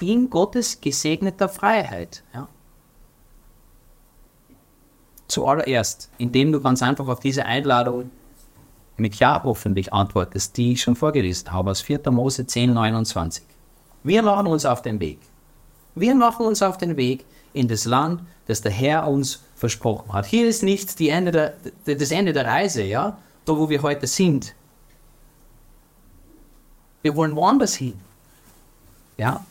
In 0.00 0.30
Gottes 0.30 0.80
gesegneter 0.80 1.48
Freiheit. 1.48 2.22
Ja. 2.32 2.48
Zuallererst, 5.26 6.10
indem 6.16 6.52
du 6.52 6.60
ganz 6.60 6.82
einfach 6.82 7.06
auf 7.08 7.20
diese 7.20 7.44
Einladung 7.44 8.10
mit 8.96 9.16
Ja 9.16 9.42
hoffentlich 9.44 9.92
antwortest, 9.92 10.56
die 10.56 10.72
ich 10.72 10.82
schon 10.82 10.96
vorgelesen 10.96 11.52
habe, 11.52 11.70
aus 11.70 11.82
4. 11.82 12.10
Mose 12.10 12.46
10, 12.46 12.72
29. 12.72 13.44
Wir 14.02 14.22
machen 14.22 14.46
uns 14.46 14.64
auf 14.64 14.80
den 14.80 14.98
Weg. 15.00 15.20
Wir 16.00 16.14
machen 16.14 16.46
uns 16.46 16.62
auf 16.62 16.78
den 16.78 16.96
Weg 16.96 17.24
in 17.52 17.68
das 17.68 17.84
Land, 17.84 18.22
das 18.46 18.60
der 18.60 18.72
Herr 18.72 19.08
uns 19.08 19.40
versprochen 19.56 20.12
hat. 20.12 20.26
Hier 20.26 20.48
ist 20.48 20.62
nicht 20.62 21.00
Ende 21.00 21.32
der, 21.32 21.96
das 21.96 22.10
Ende 22.10 22.32
der 22.32 22.46
Reise, 22.46 22.82
ja, 22.82 23.18
da 23.44 23.56
wo 23.56 23.68
wir 23.68 23.82
heute 23.82 24.06
sind. 24.06 24.54
Wir 27.02 27.14
wollen 27.14 27.34
woanders 27.34 27.74
hin. 27.74 27.98
Ja? 29.16 29.44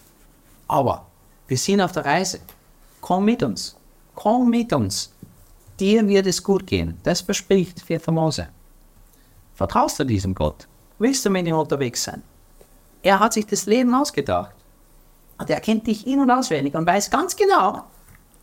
Aber 0.68 1.06
wir 1.48 1.58
sind 1.58 1.82
auf 1.82 1.92
der 1.92 2.06
Reise. 2.06 2.40
Komm 3.02 3.26
mit 3.26 3.44
uns. 3.44 3.76
Komm 4.16 4.50
mit 4.50 4.74
uns. 4.74 5.12
Dir 5.80 6.08
wird 6.08 6.28
es 6.28 6.44
gut 6.44 6.66
gehen. 6.66 6.98
Das 7.04 7.22
verspricht 7.22 7.82
4. 7.82 8.02
Mose. 8.08 8.48
Vertraust 9.56 10.00
du 10.00 10.04
diesem 10.04 10.34
Gott? 10.34 10.68
Willst 11.00 11.26
du 11.26 11.30
mit 11.30 11.48
ihm 11.48 11.56
unterwegs 11.56 12.04
sein? 12.04 12.24
Er 13.04 13.20
hat 13.20 13.34
sich 13.34 13.46
das 13.46 13.66
Leben 13.66 13.94
ausgedacht. 13.94 14.57
Und 15.40 15.50
er 15.50 15.60
kennt 15.60 15.88
dich 15.88 16.08
in- 16.08 16.20
und 16.20 16.32
auswendig 16.32 16.76
und 16.76 16.86
weiß 16.86 17.10
ganz 17.10 17.36
genau, 17.36 17.84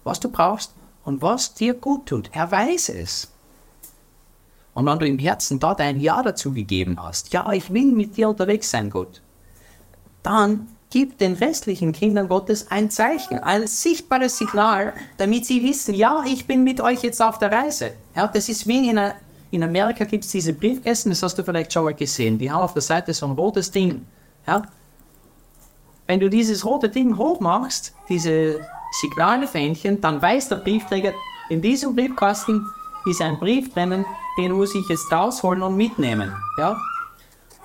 was 0.04 0.20
du 0.20 0.28
brauchst 0.28 0.72
und 1.04 1.22
was 1.22 1.54
dir 1.54 1.74
gut 1.74 2.07
tut. 2.07 2.30
Er 2.33 2.50
weiß 2.50 2.90
es. 2.90 3.30
Und 4.74 4.87
wenn 4.87 4.98
du 4.98 5.07
im 5.07 5.18
Herzen 5.18 5.61
da 5.61 5.74
dein 5.74 6.00
Ja 6.00 6.22
dazu 6.22 6.52
gegeben 6.52 7.00
hast, 7.00 7.33
ja, 7.33 7.50
ich 7.52 7.72
will 7.72 7.92
mit 7.92 8.16
dir 8.16 8.28
unterwegs 8.28 8.70
sein, 8.70 8.90
Gott, 8.90 9.22
dann 10.22 10.68
gib 10.90 11.18
den 11.18 11.35
restlichen 11.35 11.92
Kindern 11.92 12.28
Gottes 12.28 12.70
ein 12.70 12.90
Zeichen, 12.90 13.38
ein 13.38 13.66
sichtbares 13.66 14.38
Signal, 14.38 14.92
damit 15.16 15.46
sie 15.46 15.62
wissen, 15.62 15.94
ja, 15.94 16.24
ich 16.26 16.46
bin 16.46 16.64
mit 16.64 16.80
euch 16.80 17.02
jetzt 17.02 17.22
auf 17.22 17.38
der 17.38 17.52
Reise. 17.52 17.92
Ja, 18.16 18.26
das 18.26 18.48
ist 18.48 18.66
wie 18.66 18.88
in, 18.88 18.98
einer, 18.98 19.14
in 19.50 19.62
Amerika 19.62 20.04
gibt 20.04 20.24
es 20.24 20.30
diese 20.30 20.52
Briefkästen, 20.52 21.11
das 21.11 21.22
hast 21.22 21.38
du 21.38 21.44
vielleicht 21.44 21.72
schon 21.72 21.85
mal 21.85 21.94
gesehen. 21.94 22.38
Die 22.38 22.50
haben 22.50 22.62
auf 22.62 22.74
der 22.74 22.83
Seite 22.83 23.12
so 23.12 23.26
ein 23.26 23.33
rotes 23.33 23.70
Ding. 23.70 24.07
Ja? 24.46 24.62
Wenn 26.06 26.20
du 26.20 26.28
dieses 26.28 26.64
rote 26.64 26.88
Ding 26.88 27.16
hochmachst, 27.16 27.94
diese 28.08 28.60
Signalfähnchen, 29.00 30.00
dann 30.00 30.20
weiß 30.20 30.50
der 30.50 30.56
Briefträger, 30.56 31.12
in 31.48 31.62
diesem 31.62 31.94
Briefkasten 31.94 32.66
ist 33.06 33.22
ein 33.22 33.38
Brief 33.38 33.72
drinnen, 33.72 34.04
den 34.38 34.52
muss 34.52 34.74
ich 34.74 34.88
jetzt 34.88 35.10
rausholen 35.10 35.62
und 35.62 35.76
mitnehmen. 35.76 36.32
Ja? 36.58 36.76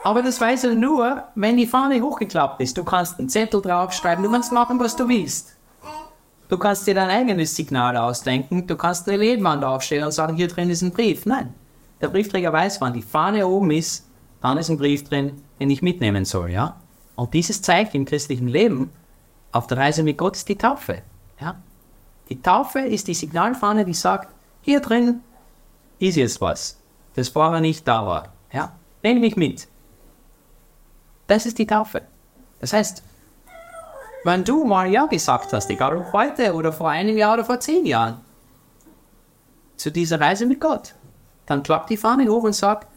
Aber 0.03 0.21
das 0.21 0.39
weiß 0.39 0.65
er 0.65 0.75
nur, 0.75 1.23
wenn 1.35 1.57
die 1.57 1.67
Fahne 1.67 2.01
hochgeklappt 2.01 2.61
ist. 2.61 2.77
Du 2.77 2.83
kannst 2.83 3.19
einen 3.19 3.29
Zettel 3.29 3.61
draufschreiben, 3.61 4.23
du 4.23 4.31
kannst 4.31 4.51
machen, 4.51 4.79
was 4.79 4.95
du 4.95 5.07
willst. 5.07 5.55
Du 6.47 6.57
kannst 6.57 6.87
dir 6.87 6.95
dein 6.95 7.09
eigenes 7.09 7.55
Signal 7.55 7.95
ausdenken, 7.95 8.65
du 8.65 8.75
kannst 8.75 9.07
eine 9.07 9.17
Lehmwand 9.17 9.63
aufstellen 9.63 10.05
und 10.05 10.11
sagen, 10.11 10.35
hier 10.35 10.47
drin 10.47 10.69
ist 10.69 10.81
ein 10.81 10.91
Brief. 10.91 11.25
Nein, 11.25 11.53
der 12.01 12.07
Briefträger 12.07 12.51
weiß, 12.51 12.81
wann 12.81 12.93
die 12.93 13.01
Fahne 13.01 13.45
oben 13.45 13.71
ist, 13.71 14.07
dann 14.41 14.57
ist 14.57 14.69
ein 14.69 14.77
Brief 14.77 15.03
drin, 15.03 15.43
den 15.59 15.69
ich 15.69 15.81
mitnehmen 15.81 16.25
soll, 16.25 16.49
ja? 16.49 16.78
Und 17.19 17.33
dieses 17.33 17.61
Zeichen 17.61 17.97
im 17.97 18.05
christlichen 18.05 18.47
Leben 18.47 18.93
auf 19.51 19.67
der 19.67 19.77
Reise 19.77 20.03
mit 20.03 20.17
Gott 20.17 20.37
ist 20.37 20.47
die 20.47 20.57
Taufe, 20.57 21.01
ja? 21.41 21.55
Die 22.29 22.41
Taufe 22.41 22.79
ist 22.79 23.09
die 23.09 23.13
Signalfahne, 23.13 23.83
die 23.83 23.93
sagt, 23.93 24.33
hier 24.61 24.79
drin 24.79 25.19
ist 25.97 26.15
jetzt 26.15 26.39
was, 26.39 26.77
das 27.15 27.27
vorher 27.27 27.59
nicht 27.59 27.85
da 27.85 28.07
war, 28.07 28.31
ja? 28.53 28.71
Nimm 29.03 29.19
mich 29.19 29.35
mit. 29.35 29.67
Das 31.27 31.45
ist 31.45 31.57
die 31.57 31.67
Taufe. 31.67 32.03
Das 32.61 32.71
heißt, 32.71 33.03
wenn 34.23 34.45
du 34.45 34.63
mal 34.63 34.89
Ja 34.89 35.05
gesagt 35.05 35.51
hast, 35.51 35.69
egal 35.69 35.97
ob 35.97 36.13
heute 36.13 36.53
oder 36.53 36.71
vor 36.71 36.89
einem 36.89 37.17
Jahr 37.17 37.33
oder 37.33 37.43
vor 37.43 37.59
zehn 37.59 37.85
Jahren, 37.85 38.21
zu 39.75 39.91
dieser 39.91 40.21
Reise 40.21 40.45
mit 40.45 40.61
Gott, 40.61 40.95
dann 41.47 41.63
klappt 41.63 41.89
die 41.89 41.97
Fahne 41.97 42.29
hoch 42.29 42.43
und 42.43 42.53
sagt, 42.53 42.87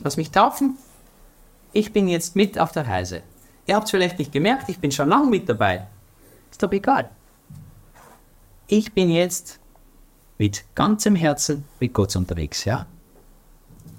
lass 0.00 0.18
mich 0.18 0.30
taufen. 0.30 0.76
ich 1.72 1.94
bin 1.94 2.08
jetzt 2.08 2.36
mit 2.36 2.58
auf 2.58 2.72
der 2.72 2.86
Reise. 2.86 3.22
Ihr 3.70 3.76
habt 3.76 3.84
es 3.84 3.92
vielleicht 3.92 4.18
nicht 4.18 4.32
gemerkt, 4.32 4.68
ich 4.68 4.80
bin 4.80 4.90
schon 4.90 5.08
lange 5.08 5.30
mit 5.30 5.48
dabei. 5.48 5.86
Ist 6.50 6.60
doch 6.60 6.72
egal. 6.72 7.08
Ich 8.66 8.92
bin 8.92 9.10
jetzt 9.10 9.60
mit 10.38 10.64
ganzem 10.74 11.14
Herzen 11.14 11.62
mit 11.78 11.94
Gott 11.94 12.16
unterwegs, 12.16 12.64
ja? 12.64 12.86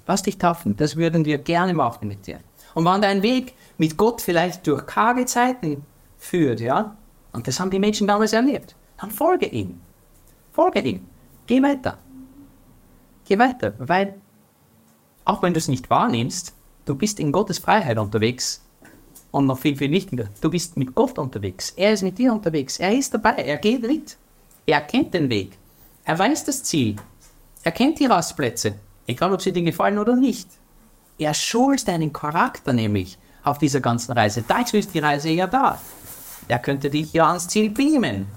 Lass 0.06 0.24
dich 0.24 0.38
taufen, 0.38 0.76
das 0.76 0.98
würden 0.98 1.24
wir 1.24 1.38
gerne 1.38 1.74
machen 1.74 2.10
mit 2.10 2.28
dir. 2.28 2.42
Und 2.74 2.84
wenn 2.84 3.02
dein 3.02 3.22
Weg 3.24 3.54
mit 3.78 3.96
Gott 3.96 4.20
vielleicht 4.20 4.68
durch 4.68 4.86
karge 4.86 5.26
Zeiten 5.26 5.86
führt, 6.18 6.60
ja, 6.60 6.98
und 7.32 7.48
das 7.48 7.58
haben 7.58 7.72
die 7.72 7.80
Menschen 7.80 8.08
damals 8.08 8.34
erlebt, 8.34 8.76
dann 9.00 9.10
folge 9.10 9.46
ihm. 9.46 9.80
Folge 10.52 10.82
ihm. 10.82 11.08
Geh 11.48 11.64
weiter. 11.64 11.98
Geh 13.24 13.40
weiter, 13.40 13.74
weil 13.78 14.20
auch 15.24 15.42
wenn 15.42 15.54
du 15.54 15.60
es 15.60 15.70
nicht 15.70 15.90
wahrnimmst, 15.90 16.54
du 16.84 16.94
bist 16.94 17.22
in 17.22 17.32
Gottes 17.32 17.60
Freiheit 17.60 17.98
unterwegs 17.98 18.66
und 19.32 19.46
noch 19.48 19.60
viel, 19.60 19.76
viel 19.76 19.92
wichtiger, 19.92 20.26
du 20.42 20.50
bist 20.50 20.78
mit 20.78 20.94
Gott 20.94 21.18
unterwegs. 21.18 21.72
Er 21.76 21.94
ist 21.94 22.04
mit 22.04 22.18
dir 22.18 22.34
unterwegs. 22.34 22.78
Er 22.78 22.94
ist 22.94 23.14
dabei. 23.14 23.36
Er 23.36 23.58
geht 23.58 23.82
mit. 23.82 24.18
Er 24.66 24.82
kennt 24.82 25.14
den 25.14 25.30
Weg. 25.30 25.58
Er 26.04 26.20
weiß 26.20 26.46
das 26.46 26.64
Ziel. 26.64 26.98
Er 27.64 27.72
kennt 27.72 28.00
die 28.00 28.06
Rastplätze. 28.06 28.76
Egal, 29.08 29.34
ob 29.34 29.42
sie 29.42 29.52
dir 29.52 29.64
gefallen 29.64 30.00
oder 30.00 30.16
nicht. 30.16 30.48
Er 31.18 31.34
schult 31.34 31.88
deinen 31.88 32.12
Charakter 32.12 32.74
nämlich 32.74 33.18
auf 33.44 33.58
dieser 33.58 33.80
ganzen 33.80 34.12
Reise. 34.14 34.44
Dazu 34.48 34.78
ist 34.78 34.94
die 34.94 35.00
Reise 35.00 35.30
ja 35.30 35.48
da. 35.48 35.80
Er 36.48 36.60
könnte 36.60 36.90
dich 36.90 37.14
ja 37.14 37.28
ans 37.28 37.48
Ziel 37.48 37.70
beamen. 37.70 38.28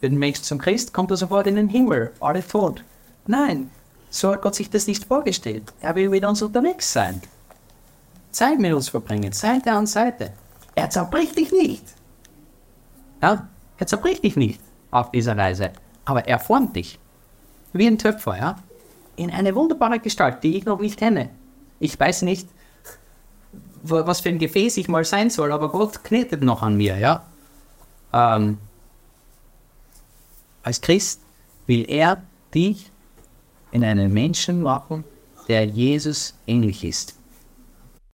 Wenn 0.00 0.12
du 0.12 0.18
Mensch 0.18 0.40
zum 0.40 0.58
Christ, 0.58 0.92
kommt 0.92 1.10
er 1.10 1.16
sofort 1.16 1.46
in 1.46 1.56
den 1.56 1.68
Himmel, 1.68 2.12
alle 2.20 2.46
tot. 2.46 2.82
Nein, 3.26 3.70
so 4.08 4.32
hat 4.32 4.42
Gott 4.42 4.54
sich 4.54 4.70
das 4.70 4.86
nicht 4.86 5.04
vorgestellt. 5.04 5.72
Er 5.80 5.94
will 5.94 6.08
mit 6.08 6.24
uns 6.24 6.40
unterwegs 6.40 6.92
sein. 6.92 7.20
Zeit 8.30 8.58
mit 8.58 8.72
uns 8.72 8.88
verbringen, 8.88 9.32
Seite 9.32 9.72
an 9.72 9.86
Seite. 9.86 10.32
Er 10.74 10.90
zerbricht 10.90 11.36
dich 11.36 11.52
nicht. 11.52 11.84
Ja, 13.22 13.48
er 13.78 13.86
zerbricht 13.86 14.24
dich 14.24 14.36
nicht 14.36 14.60
auf 14.90 15.10
dieser 15.10 15.36
Reise, 15.36 15.72
aber 16.04 16.26
er 16.26 16.38
formt 16.38 16.76
dich. 16.76 16.98
Wie 17.72 17.86
ein 17.86 17.98
Töpfer, 17.98 18.36
ja? 18.36 18.56
In 19.16 19.30
eine 19.30 19.54
wunderbare 19.54 19.98
Gestalt, 19.98 20.42
die 20.42 20.56
ich 20.56 20.64
noch 20.64 20.80
nicht 20.80 20.98
kenne. 20.98 21.30
Ich 21.78 21.98
weiß 21.98 22.22
nicht, 22.22 22.48
was 23.82 24.20
für 24.20 24.28
ein 24.28 24.38
Gefäß 24.38 24.76
ich 24.76 24.88
mal 24.88 25.04
sein 25.04 25.30
soll, 25.30 25.52
aber 25.52 25.70
Gott 25.70 26.04
knetet 26.04 26.42
noch 26.42 26.62
an 26.62 26.76
mir, 26.76 26.98
ja? 26.98 27.24
Ähm, 28.12 28.58
als 30.62 30.80
Christ 30.80 31.20
will 31.66 31.84
er 31.88 32.22
dich 32.54 32.90
in 33.70 33.84
einen 33.84 34.12
Menschen 34.12 34.62
machen, 34.62 35.04
der 35.48 35.64
Jesus 35.64 36.34
ähnlich 36.46 36.84
ist. 36.84 37.19